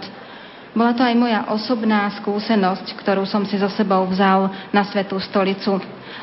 [0.78, 5.74] Bola to aj moja osobná skúsenosť, ktorú som si so sebou vzal na Svetú stolicu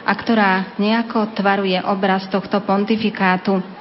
[0.08, 3.75] a ktorá nejako tvaruje obraz tohto pontifikátu.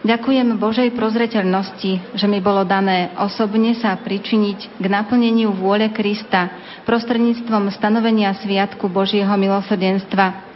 [0.00, 6.48] Ďakujem Božej prozreteľnosti, že mi bolo dané osobne sa pričiniť k naplneniu vôle Krista
[6.88, 10.48] prostredníctvom stanovenia Sviatku Božieho milosrdenstva.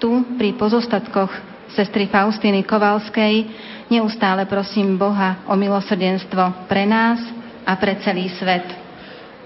[0.00, 0.08] Tu,
[0.40, 1.28] pri pozostatkoch
[1.76, 3.44] sestry Faustiny Kovalskej,
[3.92, 7.20] neustále prosím Boha o milosrdenstvo pre nás
[7.68, 8.64] a pre celý svet.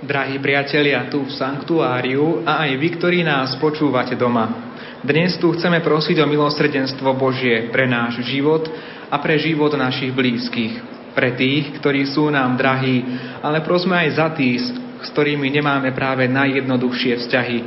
[0.06, 4.70] Drahí priatelia, tu v sanktuáriu a aj vy, ktorí nás počúvate doma.
[5.02, 8.70] Dnes tu chceme prosiť o milosrdenstvo Božie pre náš život
[9.12, 10.80] a pre život našich blízkych.
[11.12, 13.04] Pre tých, ktorí sú nám drahí,
[13.44, 14.64] ale prosme aj za tých,
[15.04, 17.58] s ktorými nemáme práve najjednoduchšie vzťahy.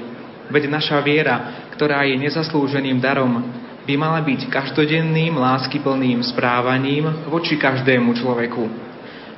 [0.50, 3.46] Veď naša viera, ktorá je nezaslúženým darom,
[3.86, 8.66] by mala byť každodenným láskyplným správaním voči každému človeku.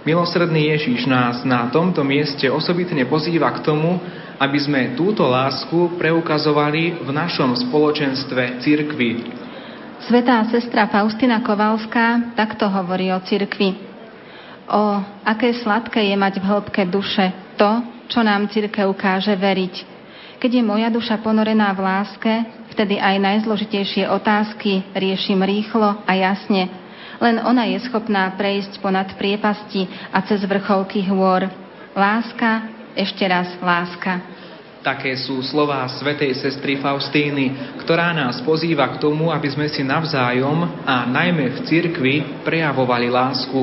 [0.07, 3.99] Milosrdný Ježíš nás na tomto mieste osobitne pozýva k tomu,
[4.39, 9.11] aby sme túto lásku preukazovali v našom spoločenstve cirkvi.
[10.05, 13.73] Svetá sestra Faustina Kovalská takto hovorí o cirkvi.
[14.69, 19.97] O aké sladké je mať v hĺbke duše to, čo nám cirkev ukáže veriť.
[20.37, 22.33] Keď je moja duša ponorená v láske,
[22.77, 26.69] vtedy aj najzložitejšie otázky riešim rýchlo a jasne.
[27.17, 31.49] Len ona je schopná prejsť ponad priepasti a cez vrcholky hôr.
[31.97, 34.21] Láska ešte raz láska.
[34.85, 40.85] Také sú slová svetej sestry Faustíny, ktorá nás pozýva k tomu, aby sme si navzájom
[40.85, 43.61] a najmä v cirkvi prejavovali lásku.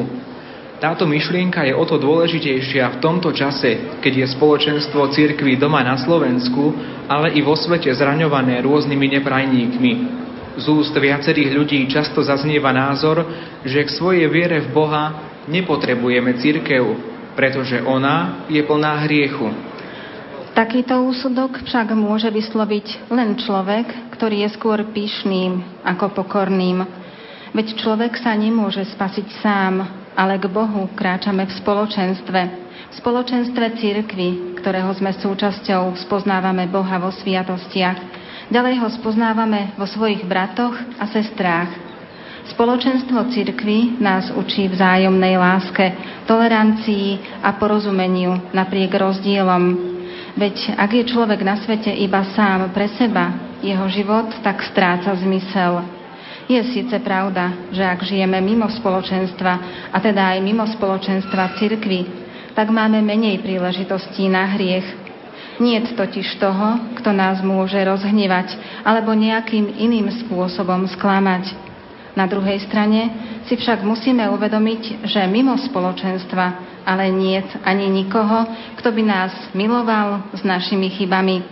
[0.82, 5.96] Táto myšlienka je o to dôležitejšia v tomto čase, keď je spoločenstvo cirkvi doma na
[5.96, 6.76] Slovensku,
[7.08, 9.92] ale i vo svete zraňované rôznymi neprajníkmi.
[10.60, 13.26] Z úst viacerých ľudí často zaznieva názor,
[13.64, 15.04] že k svojej viere v Boha
[15.48, 16.84] nepotrebujeme cirkev,
[17.32, 19.73] pretože ona je plná hriechu.
[20.54, 26.78] Takýto úsudok však môže vysloviť len človek, ktorý je skôr pyšným ako pokorným.
[27.50, 29.82] Veď človek sa nemôže spasiť sám,
[30.14, 32.40] ale k Bohu kráčame v spoločenstve.
[32.70, 37.98] V spoločenstve cirkvy, ktorého sme súčasťou, spoznávame Boha vo sviatostiach.
[38.54, 41.74] Ďalej ho spoznávame vo svojich bratoch a sestrách.
[42.54, 45.98] Spoločenstvo cirkvy nás učí vzájomnej láske,
[46.30, 49.93] tolerancii a porozumeniu napriek rozdielom.
[50.34, 55.86] Veď ak je človek na svete iba sám pre seba, jeho život tak stráca zmysel.
[56.50, 59.52] Je síce pravda, že ak žijeme mimo spoločenstva,
[59.94, 62.04] a teda aj mimo spoločenstva cirkvy,
[62.52, 64.84] tak máme menej príležitostí na hriech.
[65.62, 71.73] Nie totiž toho, kto nás môže rozhnevať alebo nejakým iným spôsobom sklamať.
[72.14, 73.10] Na druhej strane
[73.50, 78.44] si však musíme uvedomiť, že mimo spoločenstva ale nie ani nikoho,
[78.78, 81.42] kto by nás miloval s našimi chybami.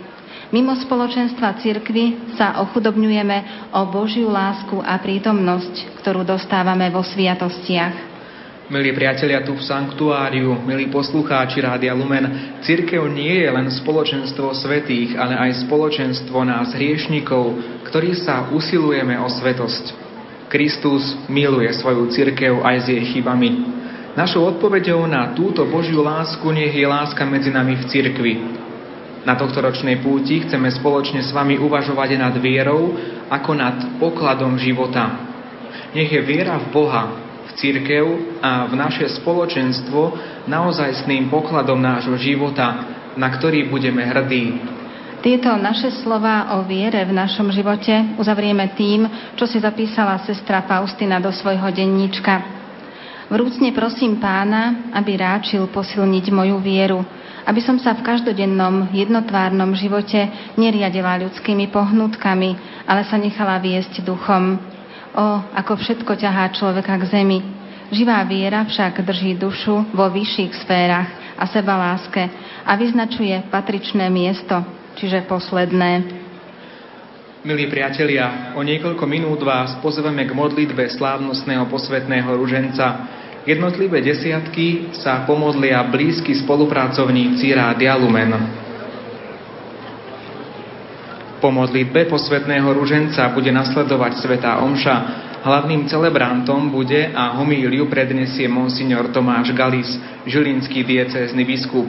[0.53, 8.13] Mimo spoločenstva cirkvy sa ochudobňujeme o Božiu lásku a prítomnosť, ktorú dostávame vo sviatostiach.
[8.69, 15.19] Milí priatelia tu v sanktuáriu, milí poslucháči Rádia Lumen, církev nie je len spoločenstvo svetých,
[15.19, 20.12] ale aj spoločenstvo nás hriešnikov, ktorí sa usilujeme o svetosť.
[20.53, 23.49] Kristus miluje svoju cirkev aj s jej chybami.
[24.13, 28.33] Našou odpoveďou na túto Božiu lásku nech je láska medzi nami v cirkvi.
[29.25, 32.93] Na tohto ročnej púti chceme spoločne s vami uvažovať nad vierou
[33.33, 35.25] ako nad pokladom života.
[35.97, 37.17] Nech je viera v Boha,
[37.49, 38.05] v cirkev
[38.37, 40.01] a v naše spoločenstvo
[40.45, 44.72] naozajstným pokladom nášho života, na ktorý budeme hrdí.
[45.23, 49.07] Tieto naše slova o viere v našom živote uzavrieme tým,
[49.39, 52.43] čo si zapísala sestra Faustina do svojho denníčka.
[53.31, 56.99] Vrúcne prosím pána, aby ráčil posilniť moju vieru,
[57.47, 60.27] aby som sa v každodennom jednotvárnom živote
[60.59, 64.59] neriadila ľudskými pohnutkami, ale sa nechala viesť duchom.
[65.15, 67.39] O, ako všetko ťahá človeka k zemi.
[67.95, 72.27] Živá viera však drží dušu vo vyšších sférach a seba láske
[72.67, 76.21] a vyznačuje patričné miesto čiže posledné.
[77.43, 82.87] Milí priatelia, o niekoľko minút vás pozveme k modlitbe slávnostného posvetného ruženca.
[83.43, 88.31] Jednotlivé desiatky sa pomodlia blízki spolupracovníci Rádia Lumen.
[91.43, 94.95] Po modlitbe posvetného ruženca bude nasledovať Svetá Omša.
[95.43, 99.91] Hlavným celebrantom bude a homíliu prednesie monsignor Tomáš Galis,
[100.23, 101.83] žilinský diecézny biskup.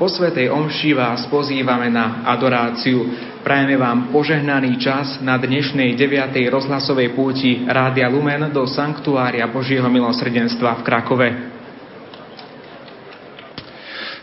[0.00, 3.04] Po Svetej Omši vás pozývame na adoráciu.
[3.44, 6.40] Prajeme vám požehnaný čas na dnešnej 9.
[6.48, 11.28] rozhlasovej púti Rádia Lumen do Sanktuária Božieho milosrdenstva v Krakove.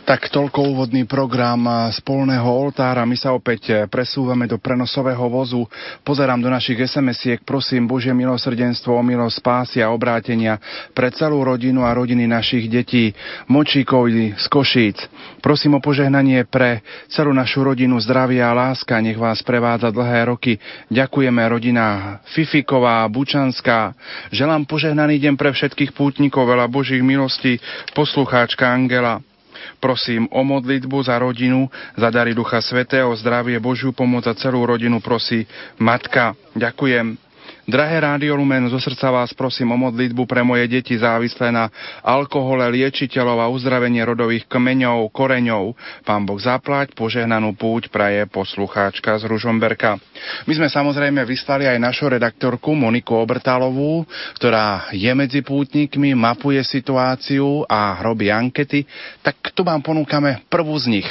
[0.08, 3.04] Tak toľko úvodný program z polného oltára.
[3.04, 5.68] My sa opäť presúvame do prenosového vozu.
[6.08, 7.44] Pozerám do našich SMS-iek.
[7.44, 10.64] Prosím Bože milosrdenstvo o milosť spásy a obrátenia
[10.96, 13.12] pre celú rodinu a rodiny našich detí.
[13.52, 15.12] Močíkovi z Košíc.
[15.44, 19.04] Prosím o požehnanie pre celú našu rodinu zdravia a láska.
[19.04, 20.56] Nech vás prevádza dlhé roky.
[20.88, 23.92] Ďakujeme rodina Fifiková, Bučanská.
[24.32, 27.60] Želám požehnaný deň pre všetkých pútnikov, veľa Božích milostí.
[27.92, 29.20] Poslucháčka Angela.
[29.88, 35.00] Prosím o modlitbu za rodinu, za dary Ducha Svetého, zdravie, Božiu pomoc a celú rodinu
[35.00, 35.48] prosí
[35.80, 36.36] Matka.
[36.60, 37.27] Ďakujem.
[37.68, 41.68] Drahé Rádio Lumen, zo srdca vás prosím o modlitbu pre moje deti závislé na
[42.00, 45.76] alkohole, liečiteľov a uzdravenie rodových kmeňov, koreňov.
[46.08, 50.00] Pán Boh zaplať, požehnanú púť praje poslucháčka z Ružomberka.
[50.48, 54.08] My sme samozrejme vyslali aj našu redaktorku Moniku Obrtálovú,
[54.40, 58.88] ktorá je medzi pútnikmi, mapuje situáciu a robí ankety.
[59.20, 61.10] Tak tu vám ponúkame prvú z nich.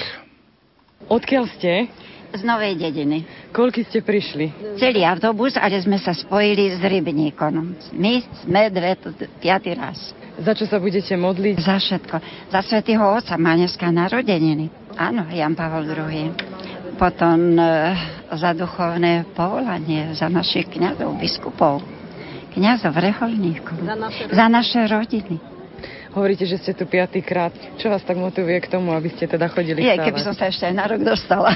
[1.04, 1.92] Odkiaľ ste?
[2.36, 3.24] Z Novej dediny.
[3.50, 4.76] Koľky ste prišli?
[4.76, 7.74] Celý autobus, ale sme sa spojili s Rybníkom.
[7.96, 8.94] My sme dve,
[9.40, 10.12] piatý raz.
[10.36, 11.56] Za čo sa budete modliť?
[11.56, 12.16] Za všetko.
[12.52, 14.68] Za svätého Otca má dneska narodeniny.
[15.00, 16.28] Áno, Jan Pavel II.
[17.00, 17.64] Potom e,
[18.32, 21.84] za duchovné povolanie, za našich kniazov, biskupov,
[22.56, 25.36] kniazov, reholníkov, za naše, za naše rodiny.
[26.16, 27.52] Hovoríte, že ste tu piatýkrát.
[27.76, 30.64] Čo vás tak motivuje k tomu, aby ste teda chodili Je, keby som sa ešte
[30.64, 31.52] aj na rok dostala.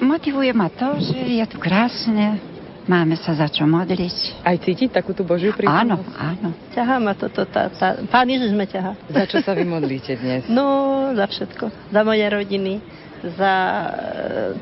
[0.00, 2.40] Motivuje ma to, že je tu krásne,
[2.84, 4.44] máme sa za čo modliť.
[4.44, 5.80] Aj cítiť takú tú Božiu prítomnosť?
[5.80, 6.48] Áno, áno.
[6.76, 8.92] Ťahá ma toto, tá, tá, Pán Ježiš me ťahá.
[9.08, 10.44] Za čo sa vy modlíte dnes?
[10.48, 11.92] No, za všetko.
[11.92, 12.80] Za moje rodiny,
[13.36, 13.88] za e,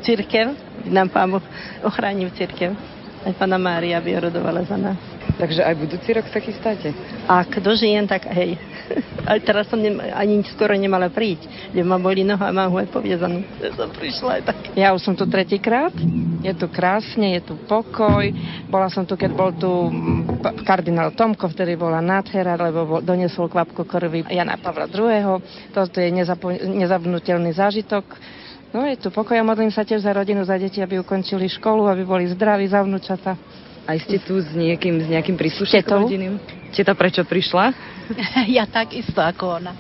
[0.07, 0.55] církev,
[0.87, 1.45] nám Pán Boh
[1.83, 2.75] ochránil církev.
[3.23, 4.99] Aj Pána Mária by rodovala za nás.
[5.39, 6.91] Takže aj budúci rok sa chystáte?
[7.31, 8.59] Ak dožijem, tak hej.
[9.29, 13.47] Ale teraz som nem, ani skoro nemala prísť, kde ma boli noha a mám poviezanú.
[13.63, 14.59] Ja som prišla aj tak.
[14.75, 15.95] Ja už som tu tretíkrát.
[16.43, 18.27] Je tu krásne, je tu pokoj.
[18.67, 19.71] Bola som tu, keď bol tu
[20.67, 25.39] kardinál Tomko, ktorý bola nádhera, lebo doniesol kvapku krvi Jana Pavla II.
[25.71, 28.05] Toto je nezapo- nezabnutelný zážitok
[28.73, 31.93] No je tu pokoj a modlím sa tiež za rodinu, za deti, aby ukončili školu,
[31.93, 33.37] aby boli zdraví za vnúčata.
[33.83, 36.39] Aj ste tu s niekým, s nejakým príslušníkom rodinným?
[36.71, 37.75] Teta prečo prišla?
[38.57, 39.73] ja takisto ako ona.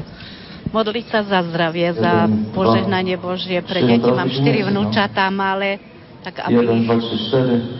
[0.72, 2.26] Modliť sa za zdravie, za
[2.56, 4.08] požehnanie Božie pre deti.
[4.08, 5.78] Mám štyri vnúčatá malé,
[6.24, 6.64] tak aby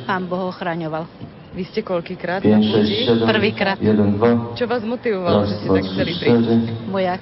[0.04, 1.08] Pán Boh ochraňoval.
[1.52, 3.04] Vy ste koľkýkrát na púti?
[3.06, 3.76] Prvýkrát.
[4.56, 6.46] Čo vás motivovalo, že ste tak chceli prísť?
[6.88, 7.16] Moja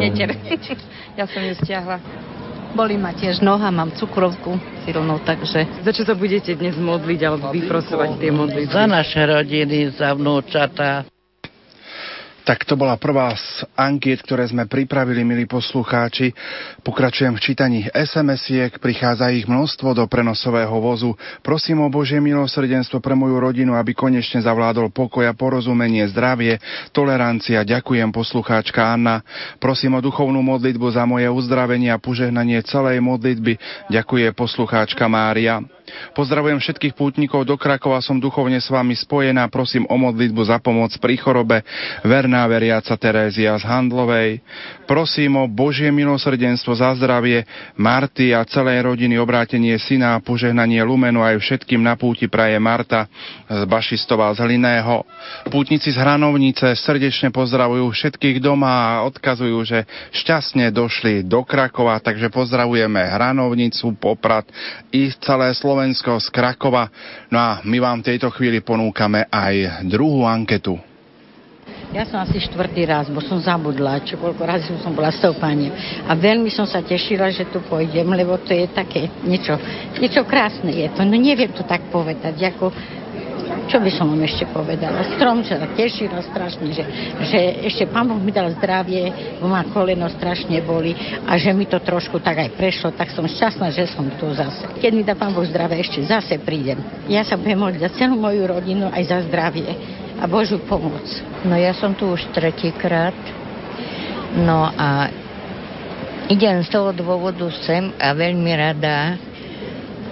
[0.00, 0.28] neter.
[1.18, 2.00] ja som ju stiahla.
[2.70, 4.54] Boli ma tiež noha, mám cukrovku
[4.86, 5.66] silnú, takže...
[5.82, 8.70] Za čo sa budete dnes modliť alebo vyprosovať tie modlitby?
[8.70, 11.04] Za naše rodiny, za vnúčata.
[12.40, 16.32] Tak to bola prvá z ankiet, ktoré sme pripravili, milí poslucháči.
[16.80, 21.12] Pokračujem v čítaní SMS-iek, prichádza ich množstvo do prenosového vozu.
[21.44, 26.56] Prosím o Božie milosrdenstvo pre moju rodinu, aby konečne zavládol pokoj a porozumenie, zdravie,
[26.96, 27.60] tolerancia.
[27.60, 29.20] Ďakujem poslucháčka Anna.
[29.60, 33.60] Prosím o duchovnú modlitbu za moje uzdravenie a požehnanie celej modlitby.
[33.92, 35.60] Ďakuje poslucháčka Mária.
[36.12, 40.92] Pozdravujem všetkých pútnikov do Krakova, som duchovne s vami spojená, prosím o modlitbu za pomoc
[41.00, 41.64] pri chorobe.
[42.04, 44.42] Verná veriaca Terézia z Handlovej.
[44.84, 47.46] Prosím o Božie milosrdenstvo za zdravie
[47.80, 53.06] Marty a celej rodiny, obrátenie syna a požehnanie Lumenu aj všetkým na púti praje Marta
[53.46, 55.06] z Bašistova z Hliného.
[55.48, 59.78] Pútnici z Hranovnice srdečne pozdravujú všetkých doma a odkazujú, že
[60.12, 64.44] šťastne došli do Krakova, takže pozdravujeme Hranovnicu, Poprad
[64.90, 66.92] i celé Slovensko Slovensko z Krakova.
[67.32, 70.76] No a my vám v tejto chvíli ponúkame aj druhú anketu.
[71.96, 75.32] Ja som asi štvrtý raz, bo som zabudla, čo koľko razy som bola s tou
[75.40, 75.72] pani.
[76.04, 79.56] A veľmi som sa tešila, že tu pôjdem, lebo to je také niečo,
[79.96, 81.00] niečo krásne je to.
[81.00, 82.68] No neviem to tak povedať, ako
[83.66, 85.04] čo by som vám ešte povedala?
[85.16, 86.84] Strom sa tešila strašne, že,
[87.26, 90.94] že ešte pán Boh mi dal zdravie, ma koleno strašne boli
[91.26, 94.64] a že mi to trošku tak aj prešlo, tak som šťastná, že som tu zase.
[94.80, 96.80] Keď mi dá pán Boh zdravie, ešte zase prídem.
[97.10, 99.68] Ja sa budem za celú moju rodinu aj za zdravie
[100.20, 101.04] a Božiu pomoc.
[101.42, 103.16] No ja som tu už tretíkrát.
[104.36, 105.10] No a
[106.30, 109.18] idem z toho dôvodu sem a veľmi rada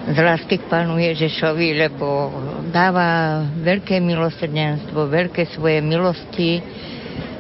[0.09, 2.33] z lásky k Pánu Ježišovi, lebo
[2.69, 6.63] dáva veľké milosrdenstvo, veľké svoje milosti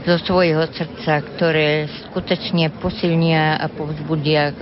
[0.08, 4.56] zo svojho srdca, ktoré skutočne posilnia a povzbudia.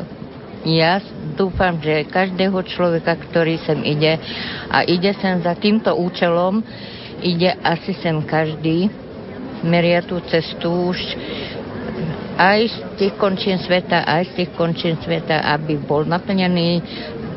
[0.67, 0.99] Ja
[1.39, 4.19] dúfam, že každého človeka, ktorý sem ide
[4.67, 6.59] a ide sem za týmto účelom,
[7.23, 8.91] ide asi sem každý,
[9.63, 10.99] meria tú cestu už
[12.37, 16.85] aj z tých končín sveta, aj z tých končín sveta, aby bol naplnený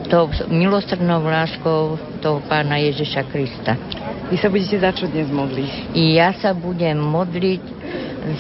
[0.10, 3.78] tou milosrdnou láskou toho pána Ježiša Krista.
[4.34, 5.94] Vy sa budete za čo dnes modliť?
[5.94, 7.64] Ja sa budem modliť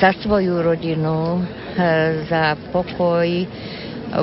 [0.01, 1.45] za svoju rodinu,
[1.77, 3.29] eh, za pokoj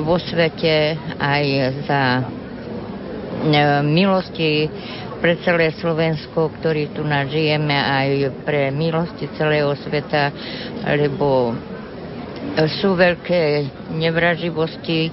[0.03, 1.45] vo svete, aj
[1.87, 4.67] za eh, milosti
[5.23, 8.09] pre celé Slovensko, ktorý tu nažijeme, aj
[8.43, 10.29] pre milosti celého sveta,
[10.83, 11.55] lebo
[12.69, 13.65] sú veľké
[13.97, 15.09] nevraživosti,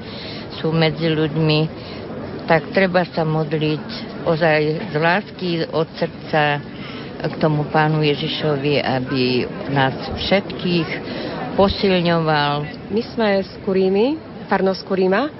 [0.61, 1.61] sú medzi ľuďmi,
[2.45, 3.87] tak treba sa modliť
[4.29, 4.61] ozaj
[4.93, 6.61] z lásky od srdca
[7.25, 10.89] k tomu pánu Ježišovi, aby nás všetkých
[11.57, 12.53] posilňoval.
[12.93, 14.21] My sme z Kurímy,
[14.53, 15.33] farnosť Kuríma.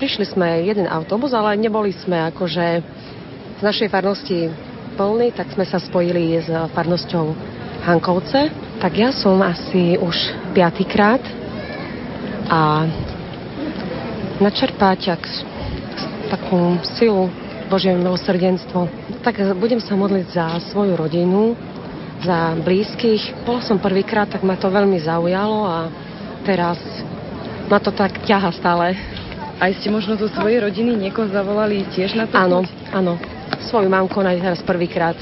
[0.00, 2.66] Prišli sme jeden autobus, ale neboli sme akože
[3.58, 4.48] z našej farnosti
[4.96, 7.36] plný, tak sme sa spojili s farnosťou
[7.84, 8.48] Hankovce.
[8.80, 10.16] Tak ja som asi už
[10.56, 11.20] piatýkrát
[12.48, 12.88] a
[14.40, 15.22] načerpať ak
[16.28, 17.28] takú silu
[17.68, 18.86] Božie milosrdenstvo.
[19.24, 21.56] Tak budem sa modliť za svoju rodinu,
[22.20, 23.44] za blízkych.
[23.44, 25.78] Bola som prvýkrát, tak ma to veľmi zaujalo a
[26.44, 26.80] teraz
[27.68, 28.96] ma to tak ťaha stále.
[29.60, 32.34] A ste možno zo svojej rodiny niekoho zavolali tiež na to?
[32.36, 32.60] Áno,
[32.90, 33.14] áno.
[33.70, 35.16] Svoju mamku na teraz prvýkrát.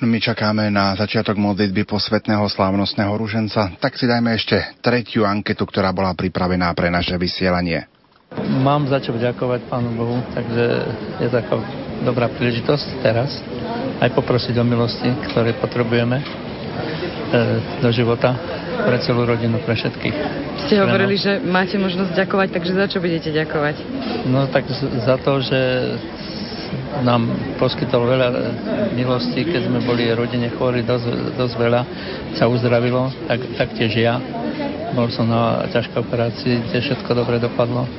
[0.00, 5.68] No my čakáme na začiatok modlitby posvetného slávnostného ruženca, tak si dajme ešte tretiu anketu,
[5.68, 7.99] ktorá bola pripravená pre naše vysielanie.
[8.38, 10.64] Mám za čo ďakovať Pánu Bohu, takže
[11.18, 11.58] je taká
[12.06, 13.42] dobrá príležitosť teraz
[13.98, 16.24] aj poprosiť o milosti, ktoré potrebujeme e,
[17.82, 18.38] do života
[18.86, 20.16] pre celú rodinu, pre všetkých.
[20.62, 23.76] Ste hovorili, že máte možnosť ďakovať, takže za čo budete ďakovať?
[24.30, 25.60] No tak za to, že
[27.02, 27.26] nám
[27.58, 28.28] poskytol veľa
[28.94, 31.82] milostí, keď sme boli rodine chorí, dosť, dosť veľa
[32.38, 34.22] sa uzdravilo, tak, taktiež ja.
[34.94, 37.90] Bol som na ťažkej operácii, kde všetko dobre dopadlo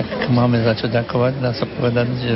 [0.00, 1.32] tak máme za čo ďakovať.
[1.44, 2.32] Dá sa povedať, že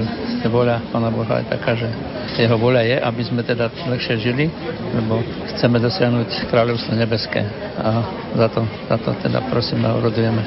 [0.49, 1.89] voľa Pána Boha je taká, že
[2.37, 4.51] jeho voľa je, aby sme teda lepšie žili,
[4.93, 5.23] lebo
[5.55, 7.47] chceme dosiahnuť kráľovstvo nebeské
[7.81, 8.05] a
[8.35, 8.61] za to,
[8.91, 10.43] za to teda prosím a urodujeme,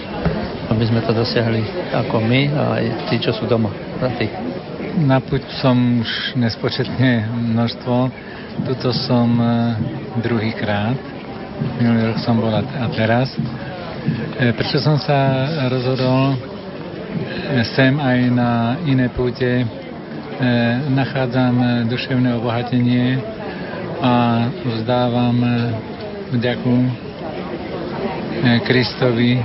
[0.70, 1.64] aby sme to dosiahli
[1.96, 4.34] ako my a aj tí, čo sú doma, za tých.
[4.98, 7.96] Na puť som už nespočetne množstvo.
[8.66, 9.50] Tuto som e,
[10.26, 10.98] druhýkrát.
[11.78, 12.66] Minulý rok som bol a
[12.98, 13.30] teraz.
[14.42, 16.57] E, prečo som sa rozhodol
[17.76, 19.66] sem aj na iné púte e,
[20.92, 23.18] nachádzam duševné obohatenie
[24.04, 25.38] a vzdávam
[26.32, 26.90] vďaku e,
[28.68, 29.42] Kristovi,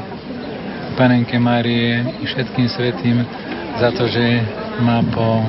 [0.99, 3.25] Panenke Márie i všetkým svetým
[3.81, 4.45] za to, že
[4.85, 5.47] ma po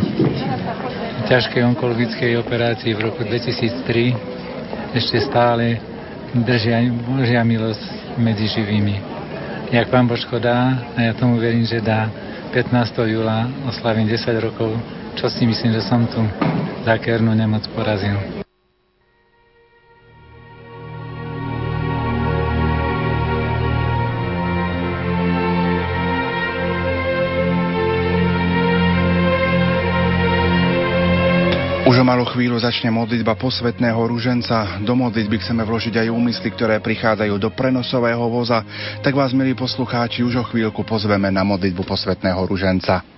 [1.28, 5.82] ťažkej onkologickej operácii v roku 2003 ešte stále
[6.34, 7.82] držia Božia milosť
[8.18, 9.13] medzi živými.
[9.74, 12.06] Jak pán Božko dá, a ja tomu verím, že dá,
[12.54, 12.94] 15.
[13.10, 14.78] júla oslavím 10 rokov,
[15.18, 16.22] čo si myslím, že som tu
[16.86, 18.43] zákernú nemoc porazil.
[32.14, 34.78] Malú chvíľu začne modlitba posvetného ruženca.
[34.86, 38.62] Do modlitby chceme vložiť aj úmysly, ktoré prichádzajú do prenosového voza.
[39.02, 43.13] Tak vás, milí poslucháči, už o chvíľku pozveme na modlitbu posvetného ruženca.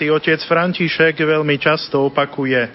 [0.00, 2.72] Svetý otec František veľmi často opakuje.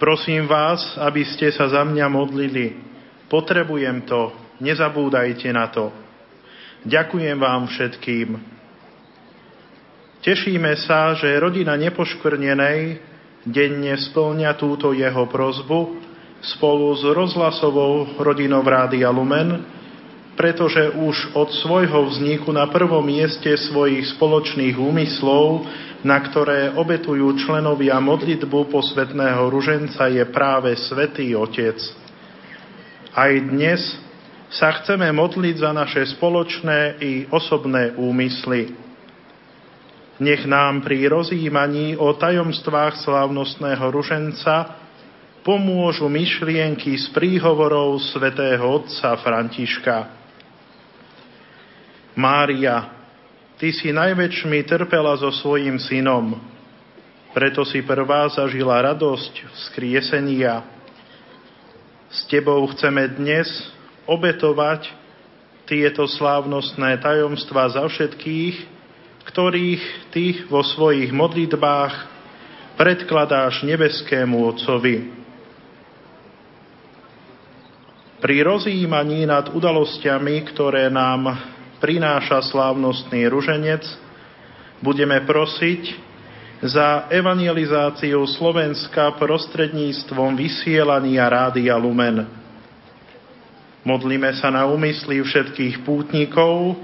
[0.00, 2.80] Prosím vás, aby ste sa za mňa modlili.
[3.28, 5.92] Potrebujem to, nezabúdajte na to.
[6.88, 8.40] Ďakujem vám všetkým.
[10.24, 13.04] Tešíme sa, že rodina nepoškvrnenej
[13.44, 16.00] denne splňa túto jeho prozbu
[16.40, 19.60] spolu s rozhlasovou rodinou Rádia Lumen,
[20.40, 25.68] pretože už od svojho vzniku na prvom mieste svojich spoločných úmyslov,
[26.06, 31.74] na ktoré obetujú členovia modlitbu posvetného ruženca, je práve Svetý Otec.
[33.18, 33.82] Aj dnes
[34.48, 38.72] sa chceme modliť za naše spoločné i osobné úmysly.
[40.18, 44.78] Nech nám pri rozjímaní o tajomstvách slávnostného ruženca
[45.46, 49.96] pomôžu myšlienky z príhovorov svätého otca Františka.
[52.18, 52.97] Mária,
[53.58, 56.38] ty si najväčšmi trpela so svojim synom,
[57.34, 60.62] preto si prvá zažila radosť vzkriesenia.
[62.08, 63.50] S tebou chceme dnes
[64.08, 64.88] obetovať
[65.68, 68.56] tieto slávnostné tajomstva za všetkých,
[69.28, 71.94] ktorých ty vo svojich modlitbách
[72.80, 75.12] predkladáš nebeskému Otcovi.
[78.18, 83.82] Pri rozjímaní nad udalosťami, ktoré nám prináša slávnostný ruženec,
[84.82, 86.06] budeme prosiť
[86.58, 92.26] za evangelizáciu Slovenska prostredníctvom vysielania Rádia Lumen.
[93.86, 96.76] Modlíme sa na úmysly všetkých pútnikov,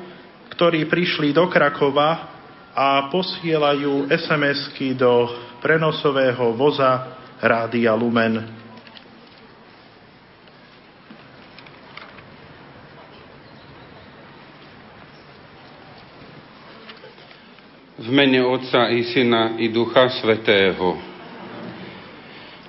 [0.55, 2.30] ktorí prišli do Krakova
[2.70, 5.26] a posielajú SMS-ky do
[5.59, 8.63] prenosového voza Rádia Lumen.
[18.05, 20.92] V mene Otca i Syna i Ducha Svetého.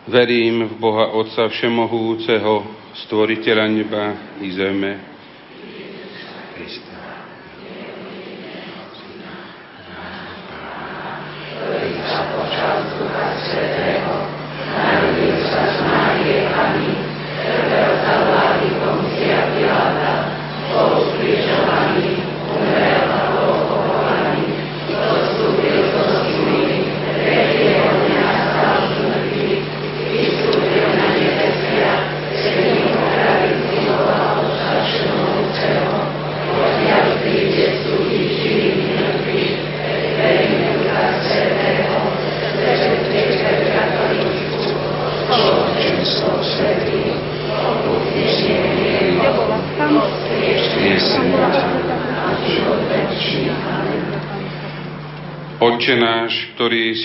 [0.07, 2.63] Verím v Boha Otca Všemohúceho,
[2.95, 5.14] Stvoriteľa neba i zeme,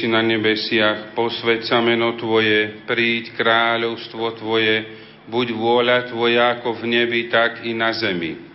[0.01, 4.97] si na nebesiach, posveď sa meno Tvoje, príď kráľovstvo Tvoje,
[5.29, 8.49] buď vôľa Tvoja ako v nebi, tak i na zemi.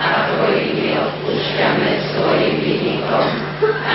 [0.00, 3.28] Ako i odpúšťame svojim vynikom
[3.66, 3.94] a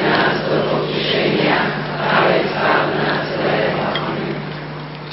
[0.00, 1.58] nás do pokušenia,
[2.00, 3.28] ale zbav nás.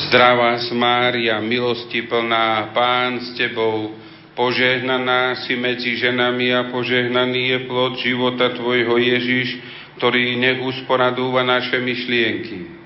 [0.10, 4.09] Zdravá Mária, milosti plná, Pán s Tebou,
[4.40, 9.60] požehnaná si medzi ženami a požehnaný je plod života Tvojho Ježiš,
[10.00, 12.80] ktorý nech usporadúva naše myšlienky.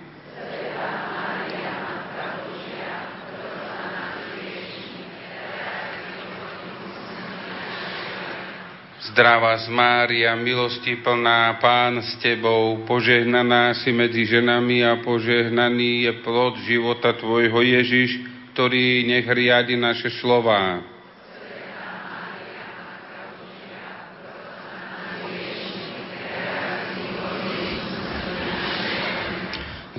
[9.14, 16.14] Zdravá z Mária, milosti plná, Pán s Tebou, požehnaná si medzi ženami a požehnaný je
[16.26, 18.26] plod života Tvojho Ježiš,
[18.58, 20.93] ktorý nech riadi naše slová.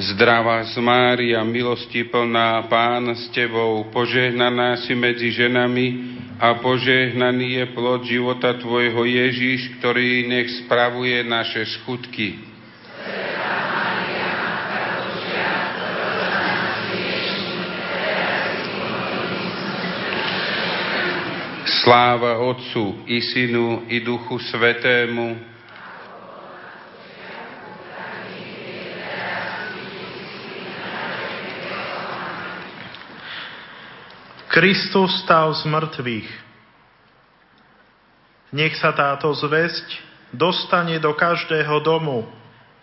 [0.05, 5.87] Zdravá z Mária, milosti plná, Pán s Tebou, požehnaná si medzi ženami
[6.37, 12.37] a požehnaný je plod života Tvojho Ježiš, ktorý nech spravuje naše skutky.
[21.81, 25.54] Sláva Otcu i Synu i Duchu Svetému,
[34.55, 36.31] Kristus stal z mŕtvych.
[38.55, 39.99] Nech sa táto zväzť
[40.31, 42.23] dostane do každého domu,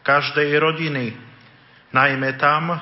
[0.03, 1.15] každej rodiny,
[1.95, 2.75] najmä tam,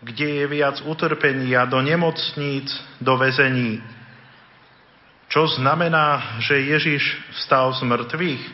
[0.00, 3.84] kde je viac utrpenia, do nemocníc, do väzení.
[5.28, 7.04] Čo znamená, že Ježiš
[7.44, 8.44] vstal z mŕtvych?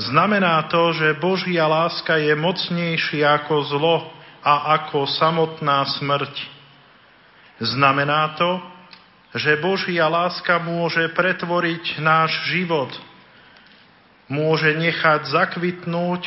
[0.00, 3.96] Znamená to, že Božia láska je mocnejšia ako zlo
[4.40, 6.57] a ako samotná smrť.
[7.58, 8.62] Znamená to,
[9.34, 12.88] že Božia láska môže pretvoriť náš život,
[14.30, 16.22] môže nechať zakvitnúť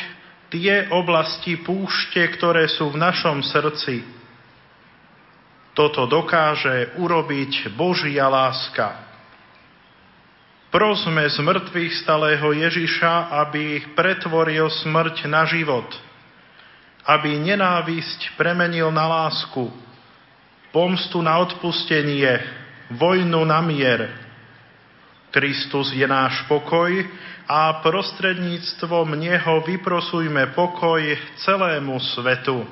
[0.52, 4.04] tie oblasti púšte, ktoré sú v našom srdci.
[5.72, 9.08] Toto dokáže urobiť Božia láska.
[10.68, 15.88] Prosme z mŕtvych stalého Ježiša, aby ich pretvoril smrť na život,
[17.08, 19.68] aby nenávisť premenil na lásku,
[20.72, 22.40] pomstu na odpustenie,
[22.96, 24.08] vojnu na mier.
[25.32, 26.92] Kristus je náš pokoj
[27.48, 31.00] a prostredníctvom Neho vyprosujme pokoj
[31.40, 32.64] celému svetu.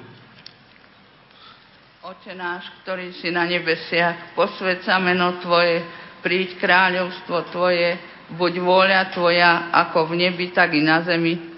[2.00, 5.84] Oče náš, ktorý si na nebesiach, posvedca meno Tvoje,
[6.24, 7.96] príď kráľovstvo Tvoje,
[8.36, 11.49] buď vôľa Tvoja, ako v nebi, tak i na zemi.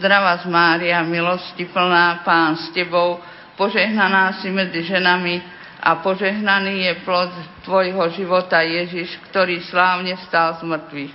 [0.00, 3.20] Zdravá z Mária, milosti plná, Pán s Tebou,
[3.60, 5.44] požehnaná si medzi ženami,
[5.76, 7.28] a požehnaný je plod
[7.68, 11.14] tvojho života Ježiš, ktorý slávne vstal z mŕtvych.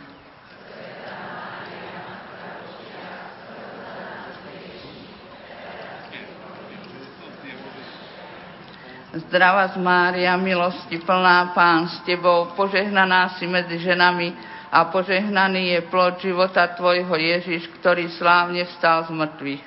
[9.25, 15.81] Zdravá z Mária, milosti plná Pán s Tebou, požehnaná si medzi ženami a požehnaný je
[15.87, 19.63] plod života Tvojho Ježiš, ktorý slávne vstal z mŕtvych.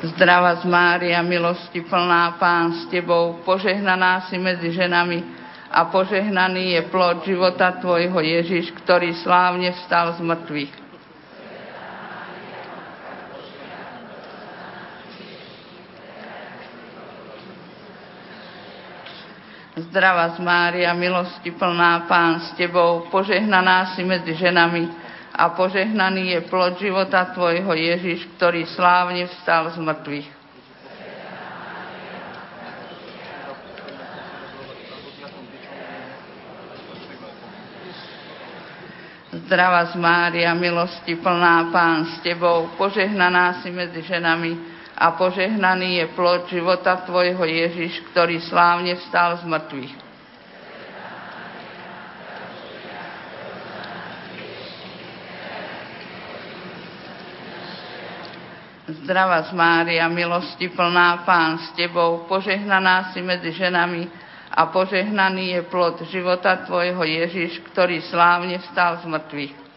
[0.00, 5.20] Zdravá z Mária, milosti plná, Pán s Tebou, požehnaná si medzi ženami
[5.68, 10.79] a požehnaný je plod života Tvojho Ježiš, ktorý slávne vstal z mŕtvych.
[19.70, 24.90] Zdravá z Mária, milosti plná, Pán s Tebou, požehnaná si medzi ženami
[25.30, 30.28] a požehnaný je plod života Tvojho Ježiš, ktorý slávne vstal z mŕtvych.
[39.30, 44.69] Zdravá z Mária, milosti plná Pán s Tebou, požehnaná si medzi ženami
[45.00, 49.94] a požehnaný je plod života Tvojho Ježiš, ktorý slávne vstal z mŕtvych.
[59.00, 64.04] Zdravá z Mária, milosti plná, Pán s Tebou, požehnaná si medzi ženami
[64.52, 69.69] a požehnaný je plod života Tvojho Ježiš, ktorý slávne vstal z mŕtvych.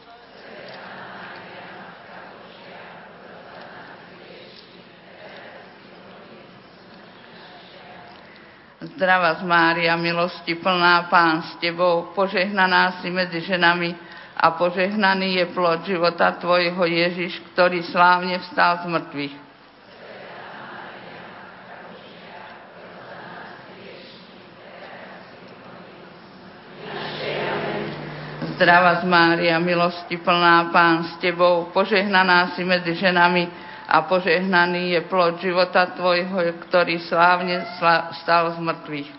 [9.03, 13.91] Zdravá z Mária, milosti plná, Pán s Tebou, požehnaná si medzi ženami
[14.31, 19.35] a požehnaný je plod života Tvojho Ježiš, ktorý slávne vstal z mŕtvych.
[28.55, 33.51] Zdravá z Mária, milosti plná, Pán s Tebou, požehnaná si medzi ženami
[33.93, 37.61] a požehnaný je plod života Tvojho, ktorý slávne
[38.25, 39.09] stal z mŕtvych.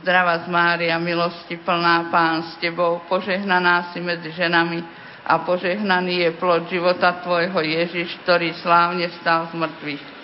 [0.00, 4.80] Zdravá z Mária, milosti plná Pán s Tebou, požehnaná si medzi ženami
[5.28, 10.15] a požehnaný je plod života Tvojho Ježiš, ktorý slávne stal z mŕtvych.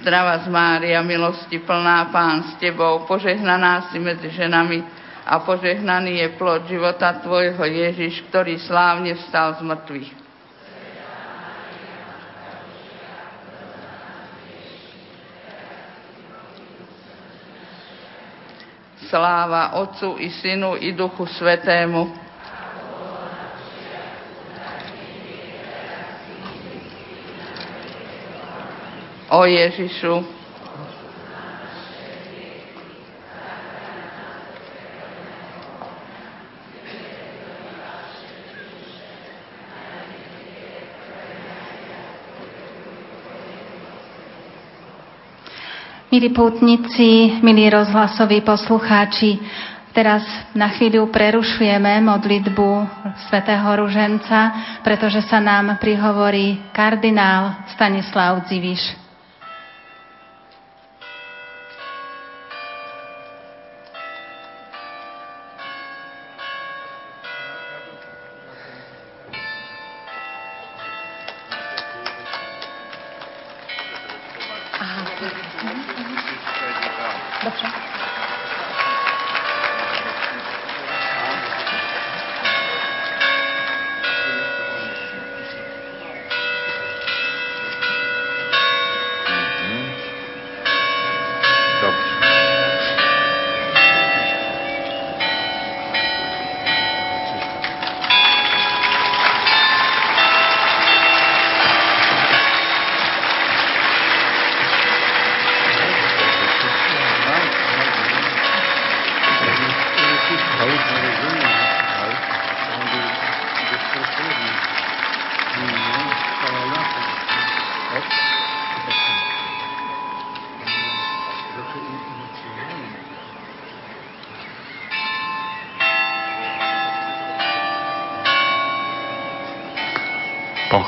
[0.00, 4.80] Zdravá z Mária, milosti plná Pán s Tebou, požehnaná si medzi ženami
[5.28, 10.10] a požehnaný je plod života Tvojho Ježiš, ktorý slávne vstal z mŕtvych.
[19.12, 22.29] Sláva Otcu i Synu i Duchu Svetému.
[29.30, 30.26] O Ježišu,
[46.10, 49.38] Milí pútnici, milí rozhlasoví poslucháči,
[49.94, 50.26] teraz
[50.58, 52.68] na chvíľu prerušujeme modlitbu
[53.30, 54.52] svätého Ruženca,
[54.82, 58.99] pretože sa nám prihovorí kardinál Stanislav Dziviš.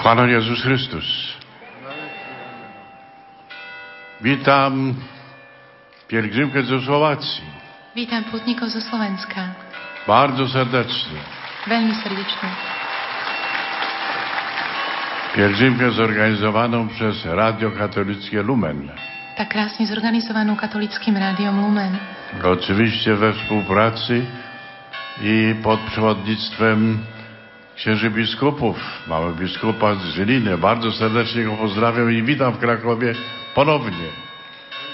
[0.02, 1.04] Pochwalony Jezus Chrystus.
[4.20, 4.94] Witam
[6.08, 7.42] pielgrzymkę ze Słowacji.
[7.94, 9.54] Witam putników ze Słowenska.
[10.06, 11.18] Bardzo serdecznie.
[11.70, 12.48] Veľmi srdečne.
[15.34, 18.90] Pielgrzymkę zorganizowaną przez Radio Katolickie Lumen.
[19.38, 21.94] Tak krásne zorganizovanú katolickým rádiom Lumen.
[22.42, 24.26] Oczywiście we współpracy
[25.22, 26.98] i pod przewodnictwem
[27.76, 28.76] księży biskupów.
[29.08, 30.58] Mamy biskupa z Żyliny.
[30.58, 33.14] Bardzo serdecznie go pozdrawiam i witam w Krakowie
[33.54, 34.08] ponownie.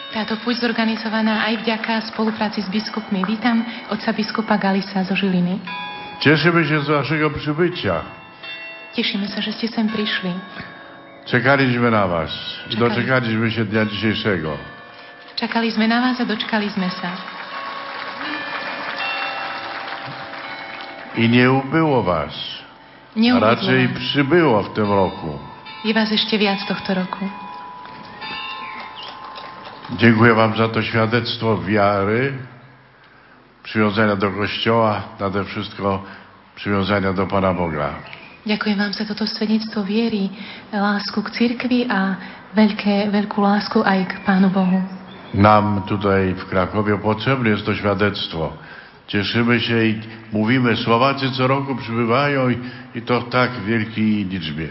[0.08, 3.28] Táto púť zorganizovaná aj vďaka spolupráci s biskupmi.
[3.28, 3.60] Vítam
[3.92, 5.58] otca biskupa Galisa zo Žiliny.
[6.20, 8.02] Cieszymy się z waszego przybycia.
[8.96, 10.32] Tešíme sa, že ste sem prišli.
[11.28, 12.32] Czekaliśmy na was
[12.66, 12.80] i Czekali.
[12.80, 14.56] doczekaliśmy się dnia dzisiejszego.
[15.36, 17.12] Čakali sme na vás a dočkali sme sa.
[21.20, 22.32] I nie ubyło was.
[23.18, 23.96] A Neubudlo raczej vám.
[23.96, 25.38] przybyło w tym roku.
[25.84, 27.26] Je vás ešte viac tohto roku.
[29.98, 32.32] Dziękuję wam za to świadectwo wiary,
[33.62, 36.02] przywiązania do Kościoła, nade wszystko
[36.54, 37.90] przywiązania do Pana Boga.
[38.46, 40.30] Ďakujem vám za toto svedectvo viery,
[40.70, 42.14] lásku k cirkvi a
[42.54, 44.78] veľké, veľkú lásku aj k Pánu Bohu.
[45.34, 48.54] Nam tutaj w Krakowie potrzebne jest to świadectwo.
[49.08, 50.00] Cieszymy się i
[50.32, 52.56] mówimy, Słowacy co roku przybywają i,
[52.94, 54.68] i to w tak wielkiej liczbie.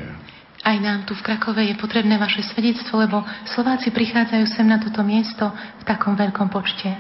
[0.64, 5.00] Aj nám tu v Krakove je potrebné vaše svedectvo, lebo Slováci prichádzajú sem na toto
[5.00, 5.48] miesto
[5.80, 6.92] v takom veľkom počte.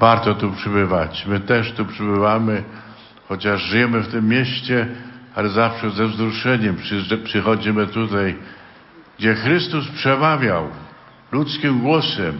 [0.00, 1.26] Warto tu przybywać.
[1.26, 2.64] My też tu przybywamy,
[3.28, 4.86] chociaż żyjemy w tym mieście,
[5.34, 6.76] ale zawsze ze wzruszeniem
[7.24, 8.36] przychodzimy tutaj,
[9.18, 10.70] gdzie Chrystus przemawiał
[11.32, 12.38] ludzkim głosem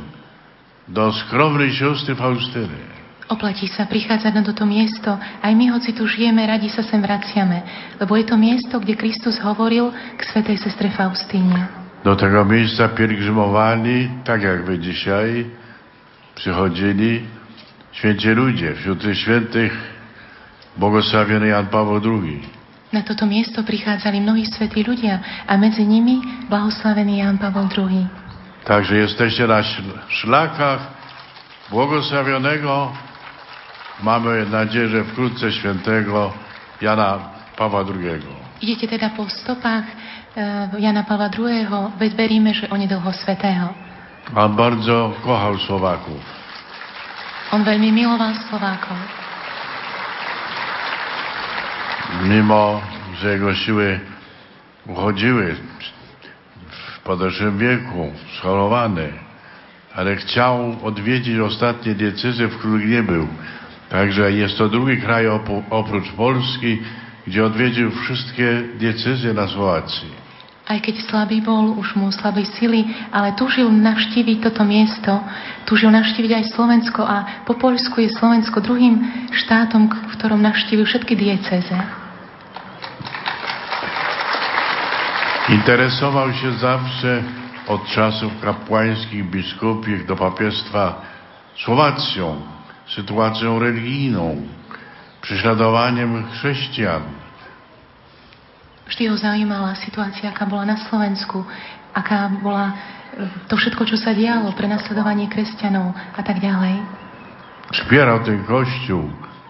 [0.88, 2.89] do skromnej siostry Faustyny.
[3.31, 7.62] Oplatí sa prichádzať na toto miesto, aj my, hoci tu žijeme, radi sa sem vraciame,
[8.03, 11.70] lebo je to miesto, kde Kristus hovoril k svetej sestre Faustíne.
[12.03, 15.47] Do tego miejsca pielgrzymowali, tak jak wy dzisiaj,
[16.35, 17.22] przychodzili
[17.93, 18.74] święci ludzie.
[18.74, 19.72] Wśród tych świętych
[20.76, 22.43] błogosławiony Jan Paweł II.
[22.91, 26.18] Na toto miesto prichádzali mnohí svätí ľudia a medzi nimi
[26.51, 28.11] blahoslavený Ján Pavol II.
[28.66, 29.62] Także jesteście na
[30.09, 30.81] szlakach
[31.70, 32.91] błogosławionego.
[34.03, 36.32] Mamy nadzieję, że wkrótce świętego
[36.80, 37.18] Jana
[37.57, 38.22] Pawła II.
[38.61, 39.84] Idete teda po stopách
[40.36, 41.66] e, Jana Pavla II.
[42.16, 43.74] Veríme, že onedlho svetého.
[44.36, 46.20] On bardzo kochał Słowaków.
[47.51, 48.94] On veľmi miloval Slovákov.
[52.22, 52.80] Mimo,
[53.18, 54.01] że jego siły
[54.86, 55.57] uchodziły
[56.70, 59.12] w podeszłym wieku, schorowany,
[59.94, 63.28] ale chciał odwiedzić ostatnie decyzje, w których nie był.
[63.91, 65.26] Także jest to drugi kraj
[65.70, 66.78] oprócz Polski,
[67.26, 70.20] gdzie odwiedził wszystkie decyzje na Słowacji.
[70.70, 75.18] Aj keď slabý bol, už mu slabé sily, ale túžil navštíviť toto miesto,
[75.66, 79.03] túžil navštíviť aj Slovensko a po Poľsku je Slovensko druhým
[79.34, 81.74] štátom, v ktorom navštívil všetky dieceze.
[85.51, 87.22] Interesował się zawsze
[87.66, 91.03] od czasów kapłańskich, biskupich do papiestwa
[91.59, 92.38] Słowacją,
[93.01, 94.36] sytuacją religijną,
[95.22, 97.03] prześladowaniem chrześcijan.
[98.88, 101.46] Vždy ho zaujímala situácia, aká bola na Slovensku,
[101.94, 102.74] aká bola e,
[103.46, 106.82] to všetko, čo sa dialo, prenasledovanie kresťanov a tak ďalej.
[107.70, 109.07] Wspierał ten kościół,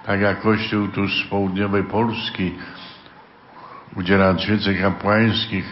[0.07, 2.53] tak jak kościół tu z południowej Polski,
[3.97, 5.67] udzielając świecek kapłańskich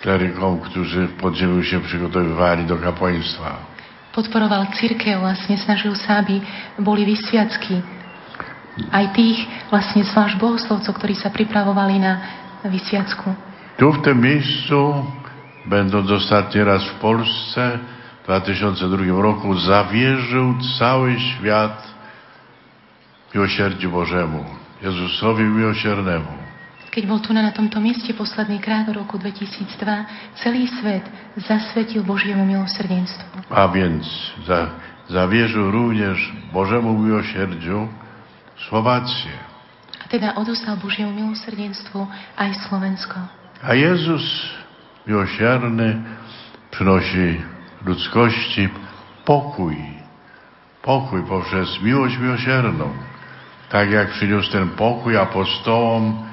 [0.00, 3.75] klerykom, którzy w podziemiu się przygotowywali do kapłaństwa.
[4.16, 6.40] Podporoval církev, vlastne snažil sa, aby
[6.80, 7.84] boli vysviacky
[8.88, 12.12] aj tých vlastne zvlášť bohoslovcov, ktorí sa pripravovali na
[12.64, 13.32] wyswiacku.
[13.76, 15.04] Tu w tym miejscu,
[15.68, 17.78] będąc ostatni raz w Polsce,
[18.22, 21.76] w 2002 roku, zawierzył cały świat
[23.34, 24.44] miłosierdziu Bożemu,
[24.82, 26.45] Jezusowi miłosiernemu.
[26.96, 29.68] Keď bol tu na tomto mieste posledný krát v roku 2002,
[30.40, 31.04] celý svet
[31.36, 33.52] zasvetil Božiemu milosrdenstvu.
[33.52, 34.08] A więc
[34.48, 34.72] za,
[35.04, 36.16] zawierzył również
[36.56, 37.92] Bożemu miłosierdziu
[38.56, 39.36] Słowację.
[40.00, 43.20] A teda odostal Božiemu milosrdenstvu aj Slovensko.
[43.60, 44.24] A Jezus
[45.04, 46.00] miłosierny
[46.72, 47.44] przynosi
[47.84, 48.72] ludzkości
[49.28, 49.76] pokój.
[50.80, 52.88] Pokój poprzez miłość miłosierną.
[53.68, 56.25] Tak jak przyniósł ten pokój apostołom,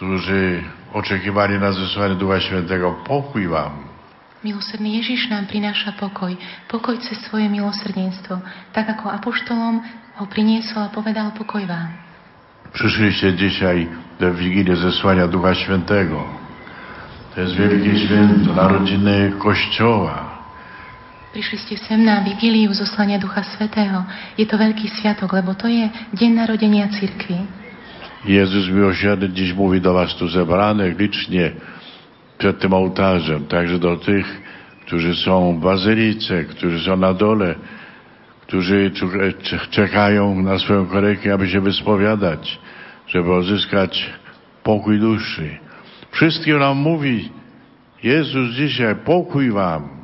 [0.00, 2.96] którzy oczekiwali na zesłanie Ducha Świętego.
[3.04, 3.72] Pokój wam.
[4.40, 6.32] Milosrdný Ježiš nám prináša pokoj.
[6.72, 8.40] Pokoj cez svoje milosrdenstvo.
[8.72, 9.84] Tak ako apoštolom
[10.16, 11.92] ho priniesol a povedal pokoj vám.
[12.72, 13.88] Przyszliście dzisiaj
[14.20, 16.24] do Wigilii zesłania Ducha Świętego.
[17.34, 20.40] To jest wielkie święto, narodziny Kościoła.
[21.36, 24.02] Prišli ste sem na Vigíliu zoslania Ducha Svetého.
[24.40, 27.60] Je to veľký sviatok, lebo to je deň narodenia cirkvi.
[28.24, 31.52] Jezus miłosierny dziś mówi do was tu zebranych licznie
[32.38, 34.40] przed tym ołtarzem, także do tych,
[34.86, 37.54] którzy są w bazylice, którzy są na dole,
[38.40, 38.90] którzy
[39.70, 42.58] czekają na swoją korektę, aby się wyspowiadać,
[43.06, 44.10] żeby uzyskać
[44.62, 45.58] pokój duszy.
[46.10, 47.28] Wszystkim nam mówi
[48.02, 49.99] Jezus dzisiaj, pokój wam.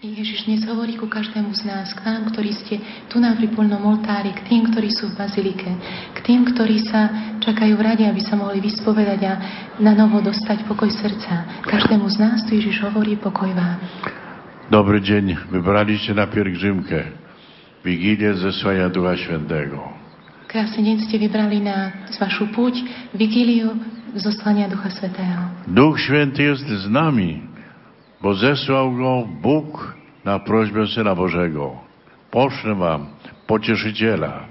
[0.00, 2.80] Ježiš dnes hovorí ku každému z nás, k nám, ktorí ste
[3.12, 5.68] tu na pripolnom oltári, k tým, ktorí sú v bazilike,
[6.16, 9.34] k tým, ktorí sa čakajú v rade, aby sa mohli vyspovedať a
[9.76, 11.60] na novo dostať pokoj srdca.
[11.68, 13.76] Každému z nás tu Ježiš hovorí pokoj vám.
[14.72, 15.36] Dobry dzień.
[15.52, 17.04] Wybraliście na pielgrzymkę
[17.84, 19.84] Wigilię zesłania Ducha Świętego.
[20.48, 22.80] Krásny deň ste vybrali na vašu púť
[23.12, 23.76] Vigíliu
[24.16, 25.68] zoslania Ducha Svetého.
[25.68, 27.49] Duch Święty jest z nami
[28.22, 31.76] bo zesłał go Bóg na prośbę Syna Bożego.
[32.30, 33.06] Poszlę wam
[33.46, 34.46] pocieszyciela.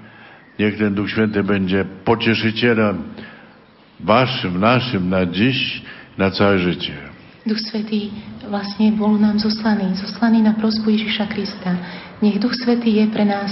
[0.58, 3.02] Niech ten Duch Święty będzie pocieszycielem
[4.00, 5.82] waszym, naszym na dziś,
[6.18, 6.92] na całe życie.
[7.46, 8.12] Duch Svetý
[8.52, 11.72] vlastne bol nám zoslaný, zoslaný na prosbu Ježiša Krista.
[12.20, 13.48] Niech Duch Svetý je pre nás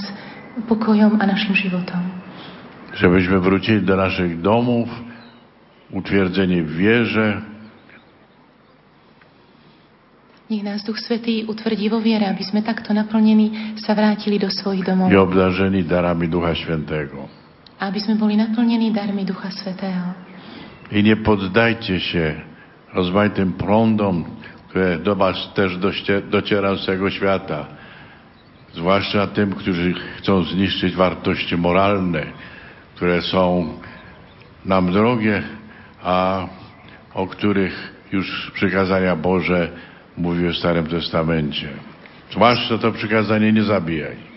[0.69, 2.05] pokojom a našim životom.
[2.95, 4.89] Żebyśmy wrócili do naszych domów,
[5.91, 7.41] utwierdzeni w wierze,
[10.49, 14.80] nech nás Duch Svetý utvrdí vo viere, aby sme takto naplnení sa vrátili do svojich
[14.80, 15.12] domov.
[15.12, 17.28] I obdarzeni darami Ducha Świętego.
[17.78, 20.16] Aby sme boli naplnení darmi Ducha Svetého.
[20.88, 22.40] I nie poddajcie się
[22.96, 24.24] rozmaitym prądom,
[24.68, 25.76] które do was też
[26.32, 27.66] docierają z tego świata.
[28.72, 32.24] Zwłaszcza tym, którzy chcą zniszczyć wartości moralne,
[32.96, 33.68] które są
[34.64, 35.42] nam drogie,
[36.03, 36.46] a
[37.14, 39.68] o których już przykazania Boże
[40.19, 41.69] mówi w Starym Testamencie.
[42.31, 44.29] Zwłaszcza to przykazanie nie zabijaj.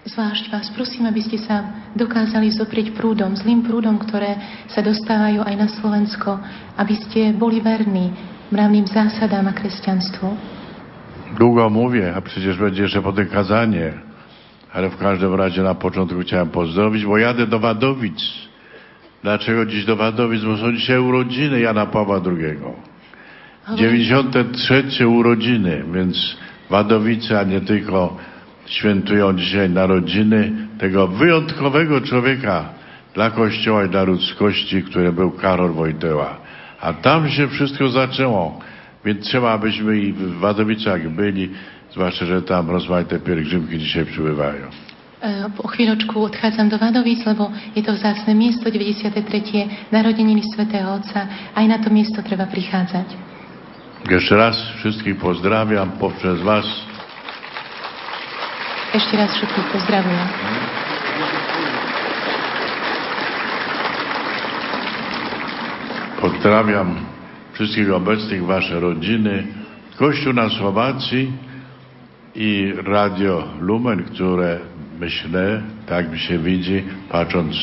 [0.00, 4.32] Zvlášť vás prosím, aby ste sa dokázali zoprieť prúdom, zlým prúdom, ktoré
[4.72, 6.40] sa dostávajú aj na Slovensko,
[6.80, 8.08] aby ste boli verní
[8.48, 10.28] mravným zásadám a kresťanstvu.
[11.36, 13.92] Długo mówię, a przecież będzie jeszcze potem kazanie,
[14.72, 18.20] ale w każdym razie na początku chciałem pozdrowić, bo jadę do Wadowic.
[19.22, 20.44] Dlaczego dziś do Wadowic?
[20.44, 22.56] Bo są dzisiaj urodziny Jana Pawła II.
[23.76, 26.36] 93 urodziny, więc
[26.70, 28.16] Wadowice, a nie tylko
[28.66, 32.64] świętują dzisiaj narodziny tego wyjątkowego człowieka
[33.14, 36.36] dla Kościoła i dla ludzkości, który był Karol Wojtyła.
[36.80, 38.58] A tam się wszystko zaczęło.
[39.04, 41.50] Więc trzeba, abyśmy i w Wadowicach byli,
[41.92, 44.66] zwłaszcza, że tam rozmaite pielgrzymki dzisiaj przybywają.
[45.20, 49.92] E, po chvíľočku odchádzam do Vadovic, lebo je to vzácne miesto, 93.
[49.92, 51.28] narodeniny svätého Otca.
[51.52, 53.39] Aj na to miesto treba prichádzať.
[54.10, 56.64] Jeszcze raz wszystkich pozdrawiam poprzez Was.
[58.94, 60.28] Jeszcze raz wszystkich pozdrawiam.
[66.20, 66.96] Pozdrawiam
[67.52, 69.46] wszystkich obecnych, Wasze rodziny,
[69.96, 71.32] Kościół na Słowacji
[72.34, 74.58] i Radio Lumen, które
[75.00, 77.56] myślę, tak mi się widzi, patrząc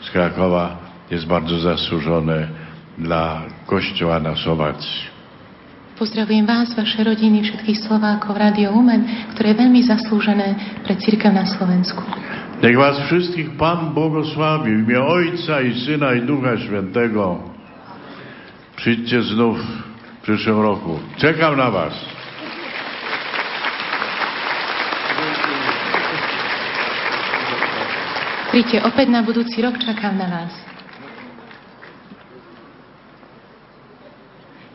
[0.00, 0.76] z Krakowa,
[1.10, 2.48] jest bardzo zasłużone
[2.98, 5.15] dla Kościoła na Słowacji.
[5.96, 10.48] Pozdravujem vás, vaše rodiny, všetkých Slovákov, Radio Lumen, ktoré je veľmi zaslúžené
[10.84, 12.04] pre církev na Slovensku.
[12.60, 17.40] Niech was wszystkich Pan błogosławi w imię Ojca i Syna i Ducha Świętego.
[18.76, 21.00] Przyjdźcie znów w przyszłym roku.
[21.16, 21.96] Czekam na was.
[28.52, 30.75] Príďte opäť na budúci rok, čakám na vás.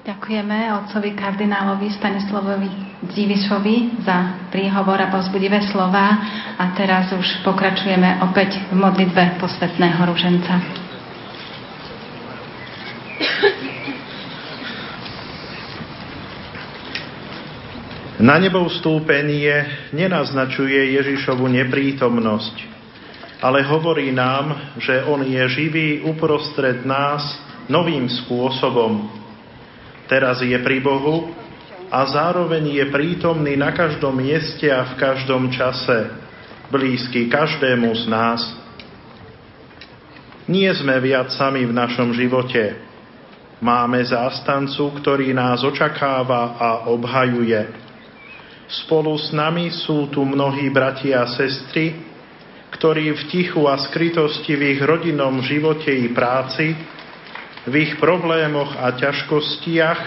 [0.01, 6.17] Ďakujeme otcovi kardinálovi Stanislavovi Dzivišovi za príhovor a pozbudivé slova
[6.57, 10.57] a teraz už pokračujeme opäť v modlitbe posvetného ruženca.
[18.25, 22.55] Na nebo vstúpenie nenaznačuje Ježišovu neprítomnosť,
[23.37, 27.21] ale hovorí nám, že On je živý uprostred nás
[27.69, 29.21] novým spôsobom,
[30.11, 31.31] teraz je pri Bohu
[31.87, 36.11] a zároveň je prítomný na každom mieste a v každom čase,
[36.67, 38.43] blízky každému z nás.
[40.51, 42.75] Nie sme viac sami v našom živote.
[43.63, 47.71] Máme zástancu, ktorý nás očakáva a obhajuje.
[48.67, 51.95] Spolu s nami sú tu mnohí bratia a sestry,
[52.75, 56.75] ktorí v tichu a skrytosti v ich rodinnom živote i práci
[57.65, 59.99] v ich problémoch a ťažkostiach,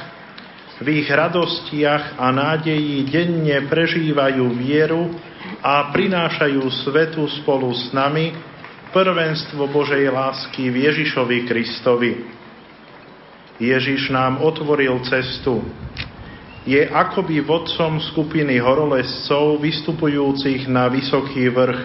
[0.83, 5.15] v ich radostiach a nádeji denne prežívajú vieru
[5.63, 8.35] a prinášajú svetu spolu s nami
[8.91, 12.13] prvenstvo Božej lásky v Ježišovi Kristovi.
[13.63, 15.63] Ježiš nám otvoril cestu.
[16.67, 21.81] Je akoby vodcom skupiny horolescov vystupujúcich na vysoký vrch.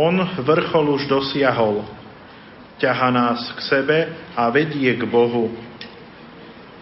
[0.00, 1.97] On vrchol už dosiahol
[2.78, 3.98] ťaha nás k sebe
[4.38, 5.50] a vedie k Bohu.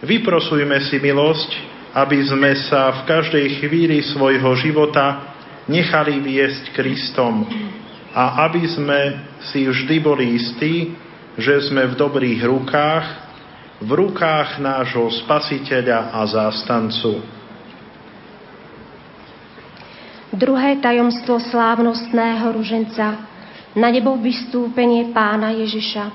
[0.05, 1.51] Vyprosujme si milosť,
[1.97, 5.33] aby sme sa v každej chvíli svojho života
[5.65, 7.49] nechali viesť Kristom
[8.13, 8.99] a aby sme
[9.49, 10.93] si vždy boli istí,
[11.37, 13.05] že sme v dobrých rukách,
[13.81, 17.21] v rukách nášho Spasiteľa a zástancu.
[20.33, 23.36] Druhé tajomstvo slávnostného ruženca
[23.77, 26.05] na nebo vystúpenie pána Ježiša.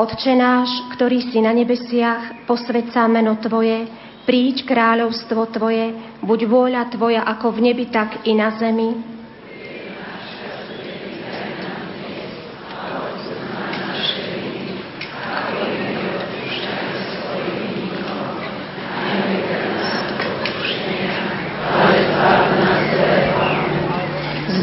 [0.00, 3.84] Otče náš, ktorý si na nebesiach, posvedca meno Tvoje,
[4.24, 5.92] príď kráľovstvo Tvoje,
[6.24, 9.19] buď vôľa Tvoja ako v nebi, tak i na zemi.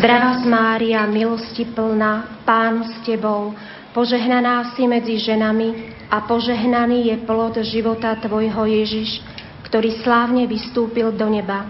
[0.07, 3.51] Zdravá Mária, milosti plná, Pán s Tebou,
[3.91, 9.19] požehnaná si medzi ženami a požehnaný je plod života Tvojho Ježiš,
[9.67, 11.67] ktorý slávne vystúpil do neba.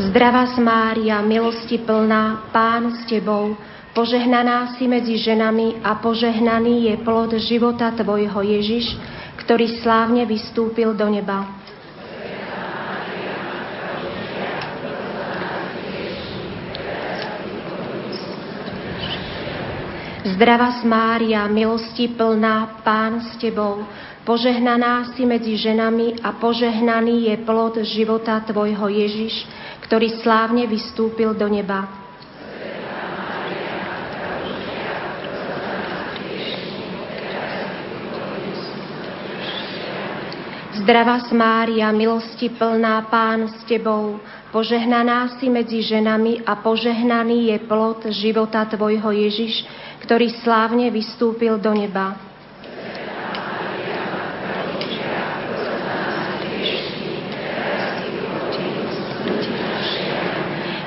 [0.00, 3.52] Zdravá Mária, milosti plná, Pán s Tebou,
[3.92, 9.15] požehnaná si medzi ženami a požehnaný je plod života Tvojho Ježiš,
[9.46, 11.46] ktorý slávne vystúpil do neba.
[20.26, 23.86] Zdravá Mária, milosti plná, Pán s Tebou,
[24.26, 29.46] požehnaná si medzi ženami a požehnaný je plod života Tvojho Ježiš,
[29.86, 32.05] ktorý slávne vystúpil do neba.
[40.86, 44.22] Zdravá Mária, milosti plná, Pán s Tebou,
[44.54, 49.66] požehnaná si medzi ženami a požehnaný je plod života Tvojho Ježiš,
[50.06, 52.14] ktorý slávne vystúpil do neba.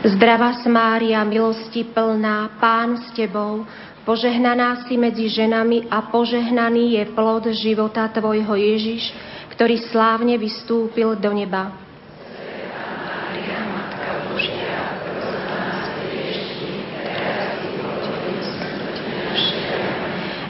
[0.07, 3.67] Zdravá Mária, milosti plná, Pán s Tebou,
[4.07, 9.11] požehnaná si medzi ženami a požehnaný je plod života Tvojho Ježiš,
[9.59, 11.75] ktorý slávne vystúpil do neba.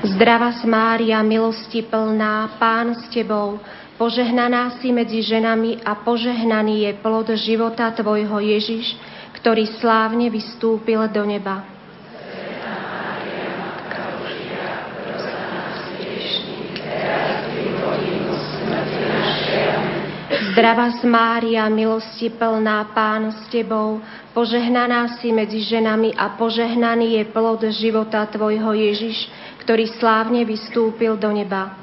[0.05, 3.57] Zdravá Mária, milosti plná, Pán s Tebou,
[3.97, 8.93] požehnaná si medzi ženami a požehnaný je plod života Tvojho Ježiš,
[9.41, 11.78] ktorý slávne vystúpil do neba.
[20.59, 24.03] Zdravá Mária, milosti plná, Pán s Tebou,
[24.35, 29.31] požehnaná si medzi ženami a požehnaný je plod života Tvojho Ježiš,
[29.63, 31.79] ktorý slávne vystúpil do neba.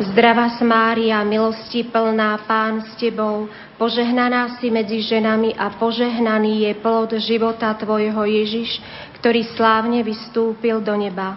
[0.00, 7.12] Zdravá Mária, milosti plná, Pán s Tebou, požehnaná si medzi ženami a požehnaný je plod
[7.20, 8.80] života Tvojho Ježiš,
[9.20, 11.36] ktorý slávne vystúpil do neba.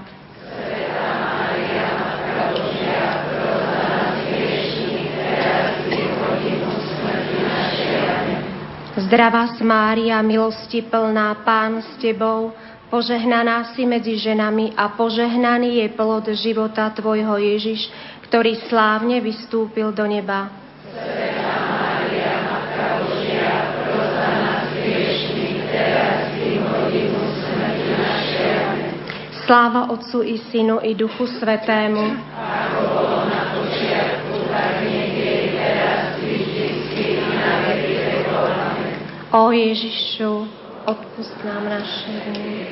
[8.94, 12.56] Zdravá Mária, milosti plná, Pán s Tebou,
[12.88, 17.92] požehnaná si medzi ženami a požehnaný je plod života Tvojho Ježiš,
[18.32, 20.50] ktorý slávne vystúpil do neba.
[29.46, 32.16] Sláva Otcu i Synu i Duchu Svetému.
[39.32, 40.48] O Ježišu,
[40.86, 42.68] odpust nám naše viny.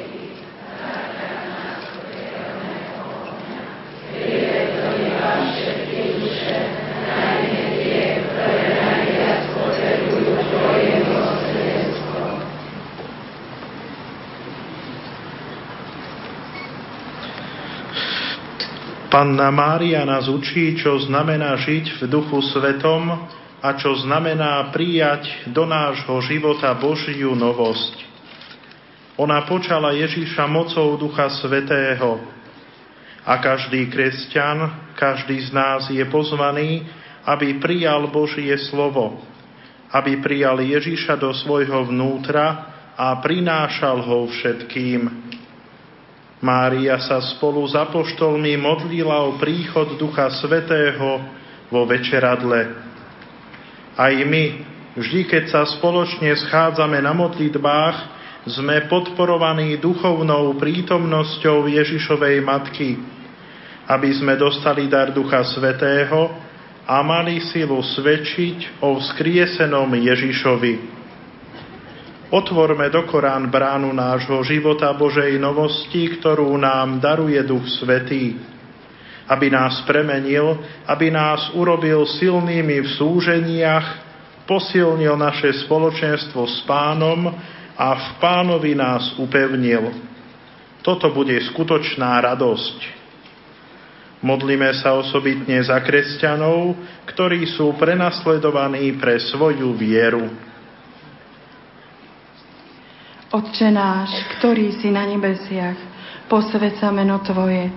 [19.11, 23.11] Panna Mária nás učí, čo znamená žiť v duchu svetom
[23.59, 28.07] a čo znamená prijať do nášho života Božiu novosť.
[29.19, 32.23] Ona počala Ježiša mocou Ducha Svetého
[33.27, 36.87] a každý kresťan, každý z nás je pozvaný,
[37.27, 39.19] aby prijal Božie slovo,
[39.91, 45.31] aby prijal Ježiša do svojho vnútra a prinášal ho všetkým.
[46.41, 51.21] Mária sa spolu s apoštolmi modlila o príchod Ducha Svetého
[51.69, 52.65] vo večeradle.
[53.93, 54.43] Aj my,
[54.97, 57.97] vždy keď sa spoločne schádzame na modlitbách,
[58.49, 62.97] sme podporovaní duchovnou prítomnosťou Ježišovej Matky,
[63.85, 66.33] aby sme dostali dar Ducha Svetého
[66.89, 71.00] a mali silu svedčiť o vzkriesenom Ježišovi.
[72.31, 78.39] Otvorme do Korán bránu nášho života Božej novosti, ktorú nám daruje Duch Svetý,
[79.27, 80.55] aby nás premenil,
[80.87, 83.87] aby nás urobil silnými v súženiach,
[84.47, 87.35] posilnil naše spoločenstvo s pánom
[87.75, 89.91] a v pánovi nás upevnil.
[90.87, 93.03] Toto bude skutočná radosť.
[94.23, 96.79] Modlíme sa osobitne za kresťanov,
[97.11, 100.50] ktorí sú prenasledovaní pre svoju vieru.
[103.31, 105.79] Otče náš, ktorý si na nebesiach,
[106.27, 107.71] posved meno Tvoje,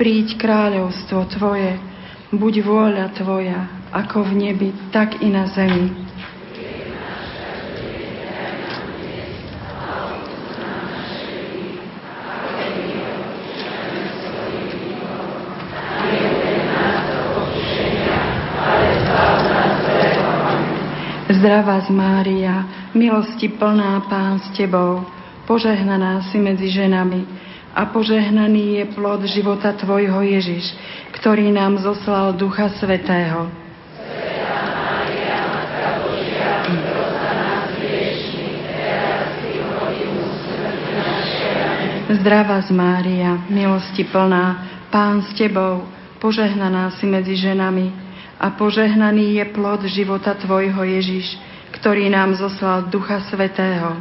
[0.00, 1.76] príď kráľovstvo Tvoje,
[2.32, 6.03] buď vôľa Tvoja, ako v nebi, tak i na zemi.
[21.44, 22.64] Zdravá z Mária,
[22.96, 25.04] milosti plná Pán s Tebou,
[25.44, 27.20] požehnaná si medzi ženami
[27.76, 30.72] a požehnaný je plod života Tvojho Ježiš,
[31.12, 33.52] ktorý nám zoslal Ducha Svetého.
[42.08, 45.84] Zdravá z Mária, milosti plná, Pán s Tebou,
[46.24, 48.03] požehnaná si medzi ženami
[48.40, 51.38] a požehnaný je plod života Tvojho Ježiš,
[51.74, 53.94] ktorý nám zoslal Ducha Svetého.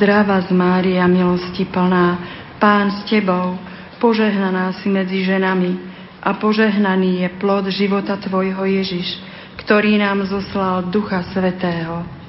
[0.00, 2.16] Zdravá z Mária, milosti plná,
[2.56, 3.60] Pán s Tebou,
[4.00, 5.76] požehnaná si medzi ženami
[6.24, 9.20] a požehnaný je plod života Tvojho Ježiš,
[9.60, 12.19] ktorý nám zoslal Ducha Svetého.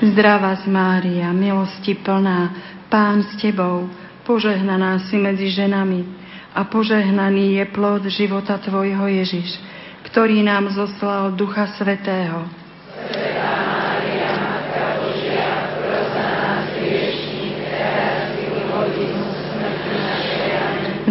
[0.00, 2.56] Zdravá z Mária, milosti plná,
[2.88, 3.84] Pán s Tebou,
[4.24, 6.08] požehnaná si medzi ženami
[6.56, 9.60] a požehnaný je plod života Tvojho Ježiš,
[10.08, 12.48] ktorý nám zoslal Ducha Svetého.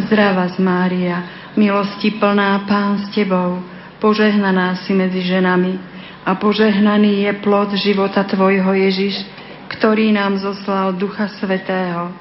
[0.01, 1.17] Zdravá z Mária,
[1.53, 3.61] milosti plná Pán s Tebou,
[4.01, 5.98] požehnaná si medzi ženami
[6.29, 9.25] a požehnaný je plod života Tvojho Ježiš,
[9.65, 12.13] ktorý nám zoslal Ducha Svetého.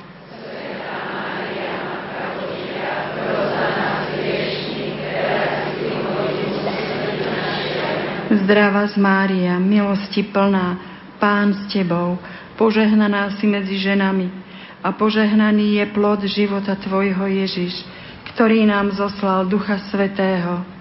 [8.49, 10.81] Zdravá z Mária, milosti plná,
[11.21, 12.17] Pán s Tebou,
[12.57, 14.33] požehnaná si medzi ženami
[14.81, 17.85] a požehnaný je plod života Tvojho Ježiš,
[18.33, 20.78] ktorý nám zoslal Ducha Svetého.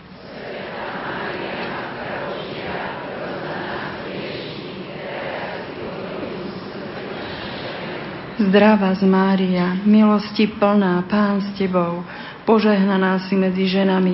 [8.37, 12.05] Zdravá z Mária, milosti plná, Pán s Tebou,
[12.45, 14.13] požehnaná si medzi ženami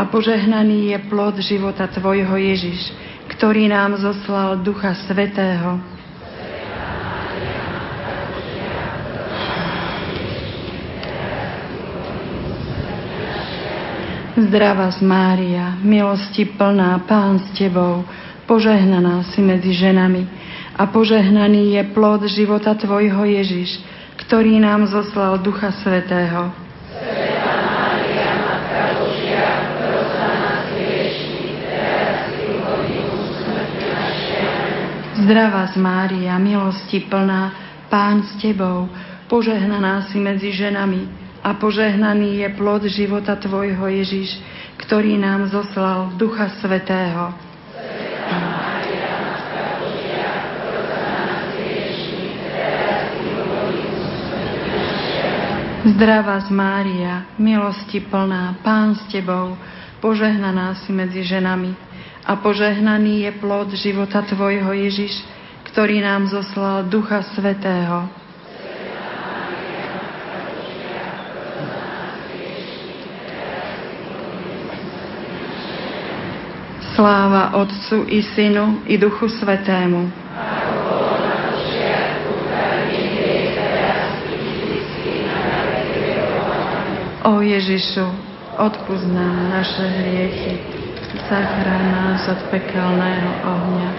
[0.00, 2.88] a požehnaný je plod života Tvojho Ježiš,
[3.28, 5.76] ktorý nám zoslal Ducha Svetého.
[14.40, 18.08] Zdravá z Mária, milosti plná, Pán s Tebou,
[18.48, 23.82] požehnaná si medzi ženami a požehnaný je plod života Tvojho Ježiš,
[24.26, 26.54] ktorý nám zoslal Ducha Svetého.
[35.20, 37.52] Zdravá z Mária, milosti plná,
[37.92, 38.88] Pán s Tebou,
[39.28, 41.06] požehnaná si medzi ženami
[41.44, 44.40] a požehnaný je plod života Tvojho Ježiš,
[44.80, 47.49] ktorý nám zoslal Ducha Svetého.
[55.80, 59.56] Zdravá z Mária, milosti plná, Pán s Tebou,
[60.04, 61.72] požehnaná si medzi ženami
[62.20, 65.24] a požehnaný je plod života Tvojho Ježiš,
[65.72, 68.12] ktorý nám zoslal Ducha Svetého.
[76.92, 80.12] Sláva Otcu i Synu i Duchu Svetému.
[87.20, 88.08] O Ježišu,
[88.56, 90.56] odpúsť nám naše hriechy,
[91.28, 93.90] zachráň nás od pekelného ohňa,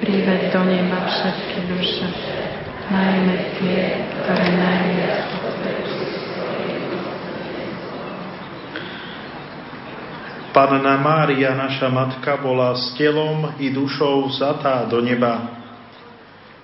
[0.00, 2.08] príved do neba všetky duše,
[2.88, 5.26] najmä tie, ktoré najviac
[10.56, 15.60] Panna Mária, naša matka, bola s telom i dušou zatá do neba.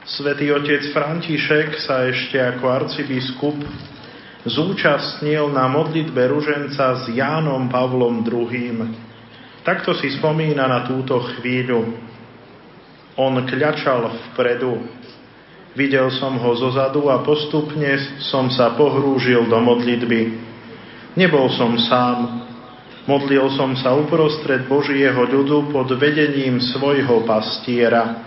[0.08, 3.60] Svetý otec František sa ešte ako arcibiskup
[4.46, 8.90] zúčastnil na modlitbe ruženca s Jánom Pavlom II.
[9.62, 11.94] Takto si spomína na túto chvíľu.
[13.14, 14.82] On kľačal vpredu.
[15.72, 20.20] Videl som ho zozadu a postupne som sa pohrúžil do modlitby.
[21.14, 22.44] Nebol som sám.
[23.06, 28.26] Modlil som sa uprostred Božieho ľudu pod vedením svojho pastiera.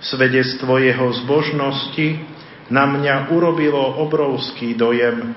[0.00, 2.35] Svedectvo jeho zbožnosti
[2.70, 5.34] na mňa urobilo obrovský dojem.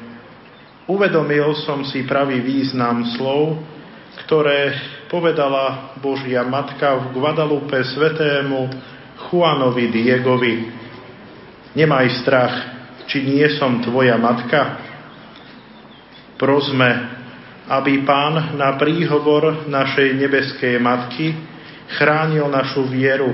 [0.90, 3.62] Uvedomil som si pravý význam slov,
[4.26, 4.74] ktoré
[5.10, 8.70] povedala Božia Matka v Guadalupe svetému
[9.30, 10.56] Juanovi Diegovi.
[11.78, 12.56] Nemaj strach,
[13.06, 14.82] či nie som tvoja matka.
[16.42, 16.90] Prosme,
[17.70, 21.38] aby Pán na príhovor našej nebeskej Matky
[22.02, 23.34] chránil našu vieru,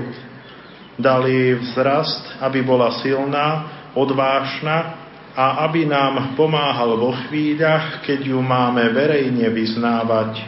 [1.00, 5.00] dal jej vzrast, aby bola silná odvážna
[5.36, 10.44] a aby nám pomáhal vo chvíľach, keď ju máme verejne vyznávať.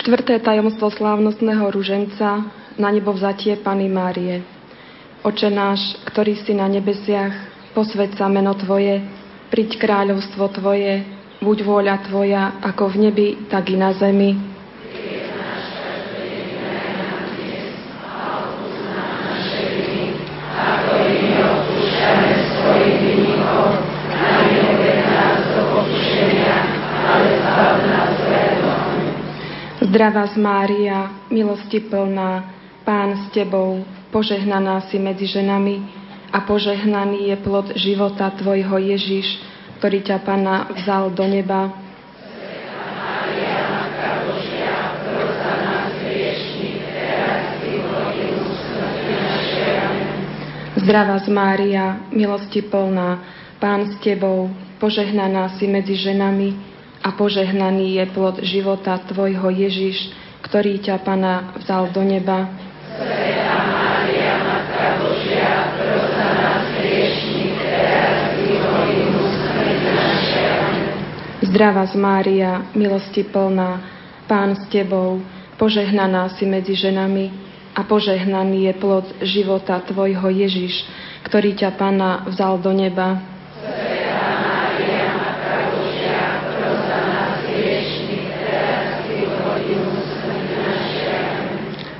[0.00, 2.48] Štvrté tajomstvo slávnostného ruženca
[2.80, 4.40] na nebo vzatie Pany Márie.
[5.20, 7.36] Oče náš, ktorý si na nebesiach,
[7.76, 9.04] posved sa meno Tvoje,
[9.52, 11.04] priď kráľovstvo Tvoje,
[11.44, 14.59] buď vôľa Tvoja, ako v nebi, tak i na zemi.
[29.90, 32.46] Zdravá z Mária, milosti plná,
[32.86, 33.82] Pán s Tebou,
[34.14, 35.82] požehnaná si medzi ženami
[36.30, 39.42] a požehnaný je plod života Tvojho Ježiš,
[39.82, 41.74] ktorý ťa Pana vzal do neba.
[50.78, 53.26] Zdravá z Mária, milosti plná,
[53.58, 56.69] Pán s Tebou, požehnaná si medzi ženami
[57.00, 60.12] a požehnaný je plod života Tvojho Ježiš,
[60.44, 62.48] ktorý ťa, Pana, vzal do neba.
[71.40, 73.80] Zdravá z Mária, milosti plná,
[74.28, 75.24] Pán s Tebou,
[75.56, 77.32] požehnaná si medzi ženami
[77.74, 80.84] a požehnaný je plod života Tvojho Ježiš,
[81.24, 83.18] ktorý ťa, Pana, vzal do neba.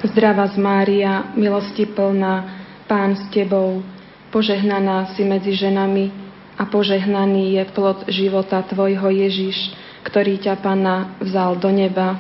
[0.01, 2.49] Zdravá z Mária, milosti plná,
[2.89, 3.85] Pán s Tebou,
[4.33, 6.09] požehnaná si medzi ženami
[6.57, 9.77] a požehnaný je plod života Tvojho Ježiš,
[10.09, 12.17] ktorý ťa, Pana, vzal do neba.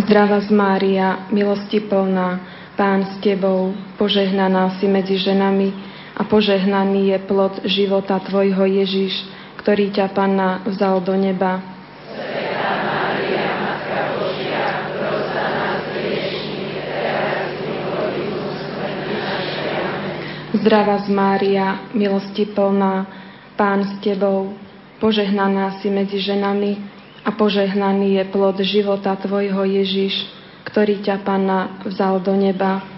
[0.00, 2.40] Zdravá z Mária, milosti plná,
[2.72, 5.87] Pán s Tebou, požehnaná si medzi ženami
[6.18, 9.14] a požehnaný je plod života Tvojho Ježiš,
[9.62, 11.62] ktorý ťa, Panna, vzal do neba.
[20.58, 23.06] Zdravá z Mária, milosti plná,
[23.54, 24.58] Pán s Tebou,
[24.98, 26.82] požehnaná si medzi ženami
[27.22, 30.18] a požehnaný je plod života Tvojho Ježiš,
[30.66, 32.97] ktorý ťa, Panna, vzal do neba.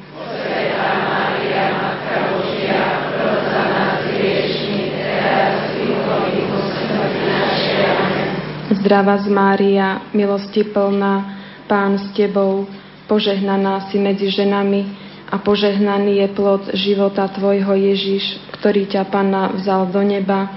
[8.71, 12.71] Zdravá z Mária, milosti plná, Pán s Tebou,
[13.11, 14.87] požehnaná si medzi ženami
[15.27, 20.55] a požehnaný je plod života Tvojho Ježiš, ktorý ťa, Panna, vzal do neba.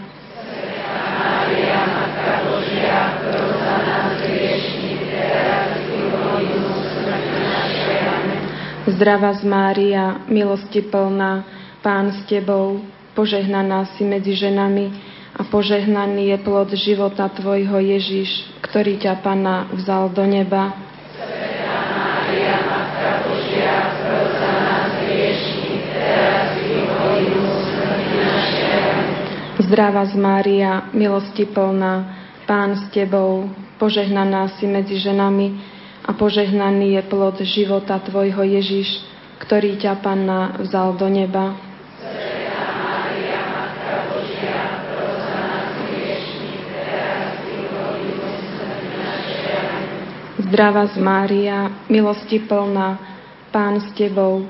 [8.94, 11.50] Zdravá z Mária, milosti plná,
[11.82, 12.78] Pán s Tebou,
[13.18, 15.13] požehnaná si medzi ženami
[15.44, 20.72] a požehnaný je plod života Tvojho Ježiš, ktorý ťa, Pana, vzal do neba.
[29.60, 31.94] Zdravá z Mária, milosti plná,
[32.48, 33.52] Pán s Tebou,
[33.84, 35.60] požehnaná si medzi ženami
[36.08, 38.88] a požehnaný je plod života Tvojho Ježiš,
[39.44, 41.74] ktorý ťa, Panna, vzal do neba.
[50.54, 53.02] Zdravá z Mária, milosti plná,
[53.50, 54.46] Pán s Tebou,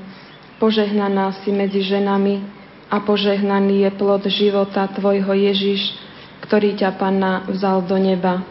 [0.59, 2.43] požehnaná si medzi ženami
[2.91, 5.95] a požehnaný je plod života Tvojho Ježiš,
[6.43, 8.43] ktorý ťa, Panna, vzal do neba.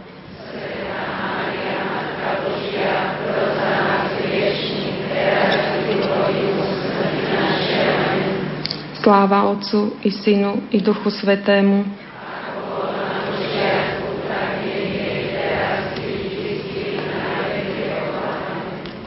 [9.05, 12.02] Sláva Otcu i Synu i Duchu Svetému.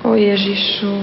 [0.06, 1.02] O Ježišu,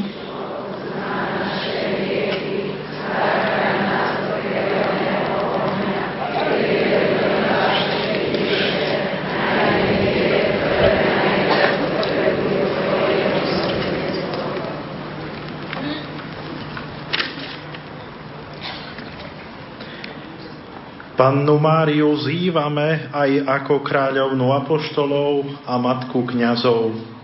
[21.18, 27.21] Pannu Máriu zývame aj ako kráľovnú apoštolov a matku kňazov.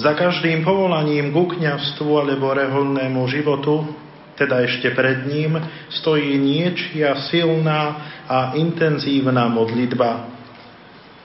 [0.00, 3.84] Za každým povolaním ku kňazstvu alebo reholnému životu,
[4.32, 5.60] teda ešte pred ním,
[5.92, 10.24] stojí niečia silná a intenzívna modlitba.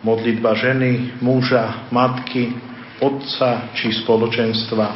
[0.04, 2.52] Modlitba ženy, muža, matky,
[3.00, 4.88] otca či spoločenstva.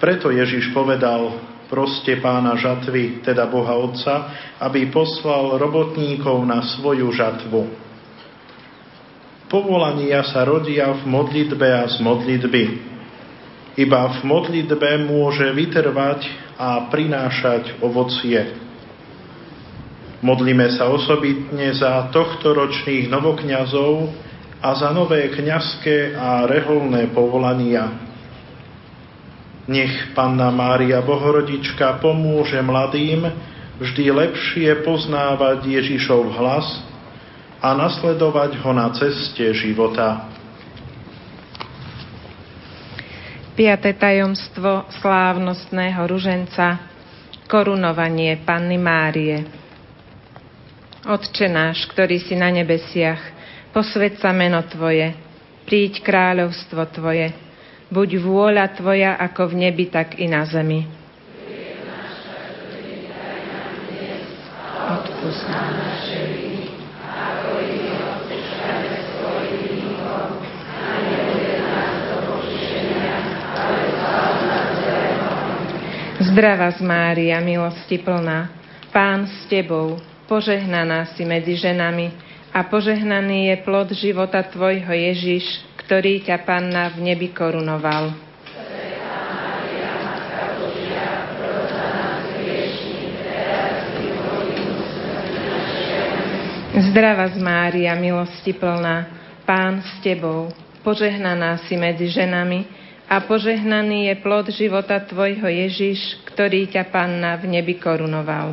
[0.00, 1.36] Preto Ježiš povedal,
[1.68, 4.32] proste pána žatvy, teda Boha Otca,
[4.64, 7.87] aby poslal robotníkov na svoju žatvu.
[9.48, 12.64] Povolania sa rodia v modlitbe a z modlitby.
[13.80, 16.20] Iba v modlitbe môže vytrvať
[16.60, 18.54] a prinášať ovocie.
[20.20, 24.10] Modlíme sa osobitne za tohto ročných novokňazov
[24.60, 28.08] a za nové kňazské a reholné povolania
[29.68, 33.28] nech Panna Mária Bohorodička pomôže mladým
[33.78, 36.66] vždy lepšie poznávať Ježišov hlas
[37.58, 40.30] a nasledovať ho na ceste života.
[43.58, 46.78] Piaté tajomstvo slávnostného ruženca
[47.50, 49.42] korunovanie Panny Márie.
[51.02, 53.18] Otče náš, ktorý si na nebesiach,
[53.74, 55.18] posved sa meno Tvoje,
[55.66, 57.48] príď kráľovstvo Tvoje,
[57.88, 60.84] Buď vôľa Tvoja ako v nebi, tak i na zemi.
[64.88, 66.68] Odpust nám naše viny,
[67.08, 70.28] ako i my odpúšťame svojim vinníkom,
[70.84, 73.16] a nebude nás do pokušenia,
[73.56, 75.28] ale zbav nás zlého.
[76.28, 78.52] Zdravá z Mária, milosti plná,
[78.92, 79.96] Pán s Tebou,
[80.28, 82.12] požehnaná si medzi ženami
[82.52, 88.12] a požehnaný je plod života Tvojho Ježiš, ktorý ťa Panna v nebi korunoval.
[96.92, 99.08] Zdrava z Mária, milosti plná,
[99.48, 100.52] Pán s Tebou,
[100.84, 102.77] požehnaná si medzi ženami
[103.08, 108.52] a požehnaný je plod života Tvojho Ježiš, ktorý ťa Panna v nebi korunoval.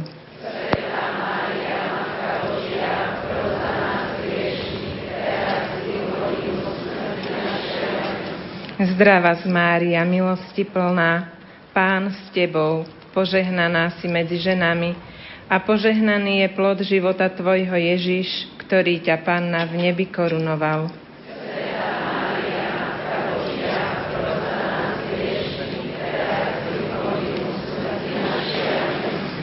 [8.75, 11.31] Zdrava z Mária, milosti plná,
[11.75, 14.95] Pán s Tebou, požehnaná si medzi ženami
[15.51, 21.04] a požehnaný je plod života Tvojho Ježiš, ktorý ťa Panna v nebi korunoval.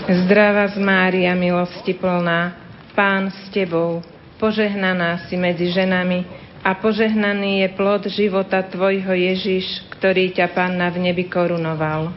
[0.03, 2.59] Zdrava z Mária, milosti plná,
[2.91, 4.03] Pán s Tebou,
[4.35, 6.27] požehnaná si medzi ženami
[6.59, 12.11] a požehnaný je plod života Tvojho Ježiš, ktorý ťa Panna v nebi korunoval.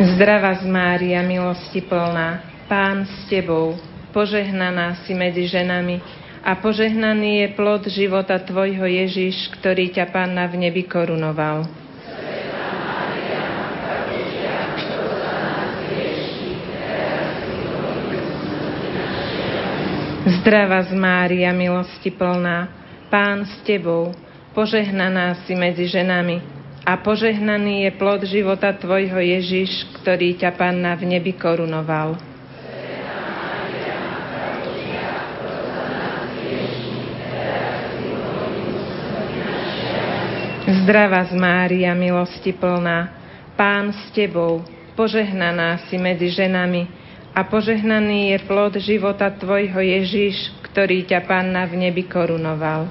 [0.00, 2.40] Zdrava z Mária, milosti plná,
[2.72, 3.76] Pán s Tebou,
[4.16, 10.68] požehnaná si medzi ženami a požehnaný je plod života Tvojho Ježiš, ktorý ťa Panna v
[10.68, 11.68] nebi korunoval.
[20.40, 22.68] Zdrava z Mária, milosti plná,
[23.08, 24.12] Pán s Tebou,
[24.52, 26.40] požehnaná si medzi ženami
[26.86, 32.29] a požehnaný je plod života Tvojho Ježiš, ktorý ťa Panna v nebi korunoval.
[40.70, 43.10] Zdrava z Mária, milosti plná,
[43.58, 44.62] Pán s Tebou,
[44.94, 46.86] požehnaná si medzi ženami
[47.34, 52.86] a požehnaný je plod života Tvojho Ježiš, ktorý ťa Panna v nebi korunoval.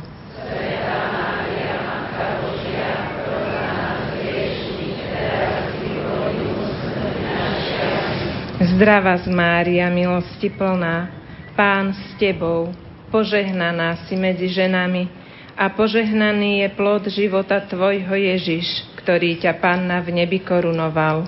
[8.59, 11.15] Zdrava z Mária, milosti plná,
[11.55, 12.75] Pán s Tebou,
[13.07, 15.18] požehnaná si medzi ženami
[15.59, 21.27] a požehnaný je plod života Tvojho Ježiš, ktorý ťa Panna v nebi korunoval.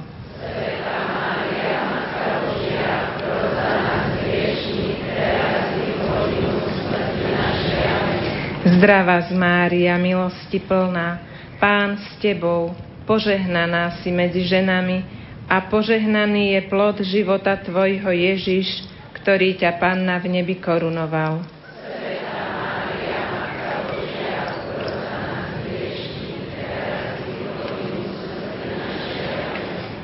[8.61, 11.19] Zdrava z Mária, milosti plná,
[11.59, 12.71] Pán s Tebou,
[13.03, 15.03] požehnaná si medzi ženami
[15.51, 21.60] a požehnaný je plod života Tvojho Ježiš, ktorý ťa Panna v nebi korunoval.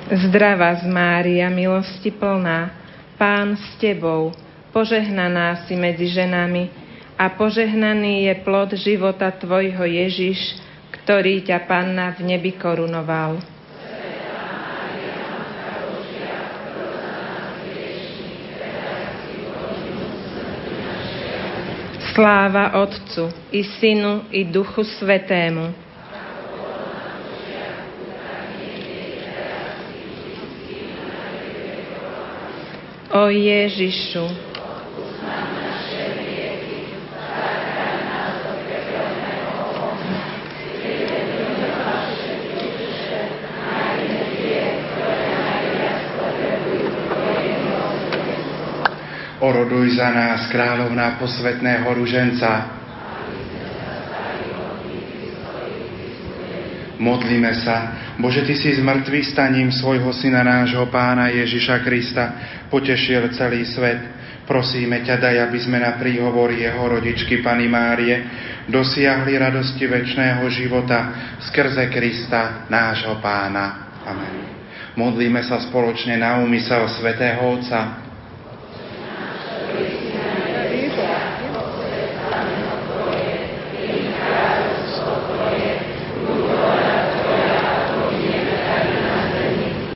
[0.08, 2.72] Zdrava z Mária, milosti plná,
[3.20, 4.32] Pán s Tebou,
[4.72, 6.72] požehnaná si medzi ženami
[7.20, 10.64] a požehnaný je plod života Tvojho Ježiš,
[10.96, 13.44] ktorý ťa Panna v nebi korunoval.
[22.16, 25.87] Sláva Otcu i Synu i Duchu Svetému.
[33.08, 34.28] O Ježišu,
[49.38, 52.77] Oroduj za nás, kráľovná posvetného ruženca.
[56.98, 57.78] Modlíme sa,
[58.18, 62.26] Bože, Ty si s mŕtvych staním svojho Syna nášho Pána Ježiša Krista
[62.74, 64.02] potešil celý svet.
[64.50, 68.16] Prosíme ťa, daj, aby sme na príhovory Jeho rodičky Pany Márie
[68.66, 71.00] dosiahli radosti väčšného života
[71.52, 73.94] skrze Krista, nášho Pána.
[74.08, 74.36] Amen.
[74.98, 78.08] Modlíme sa spoločne na úmysel svätého Otca,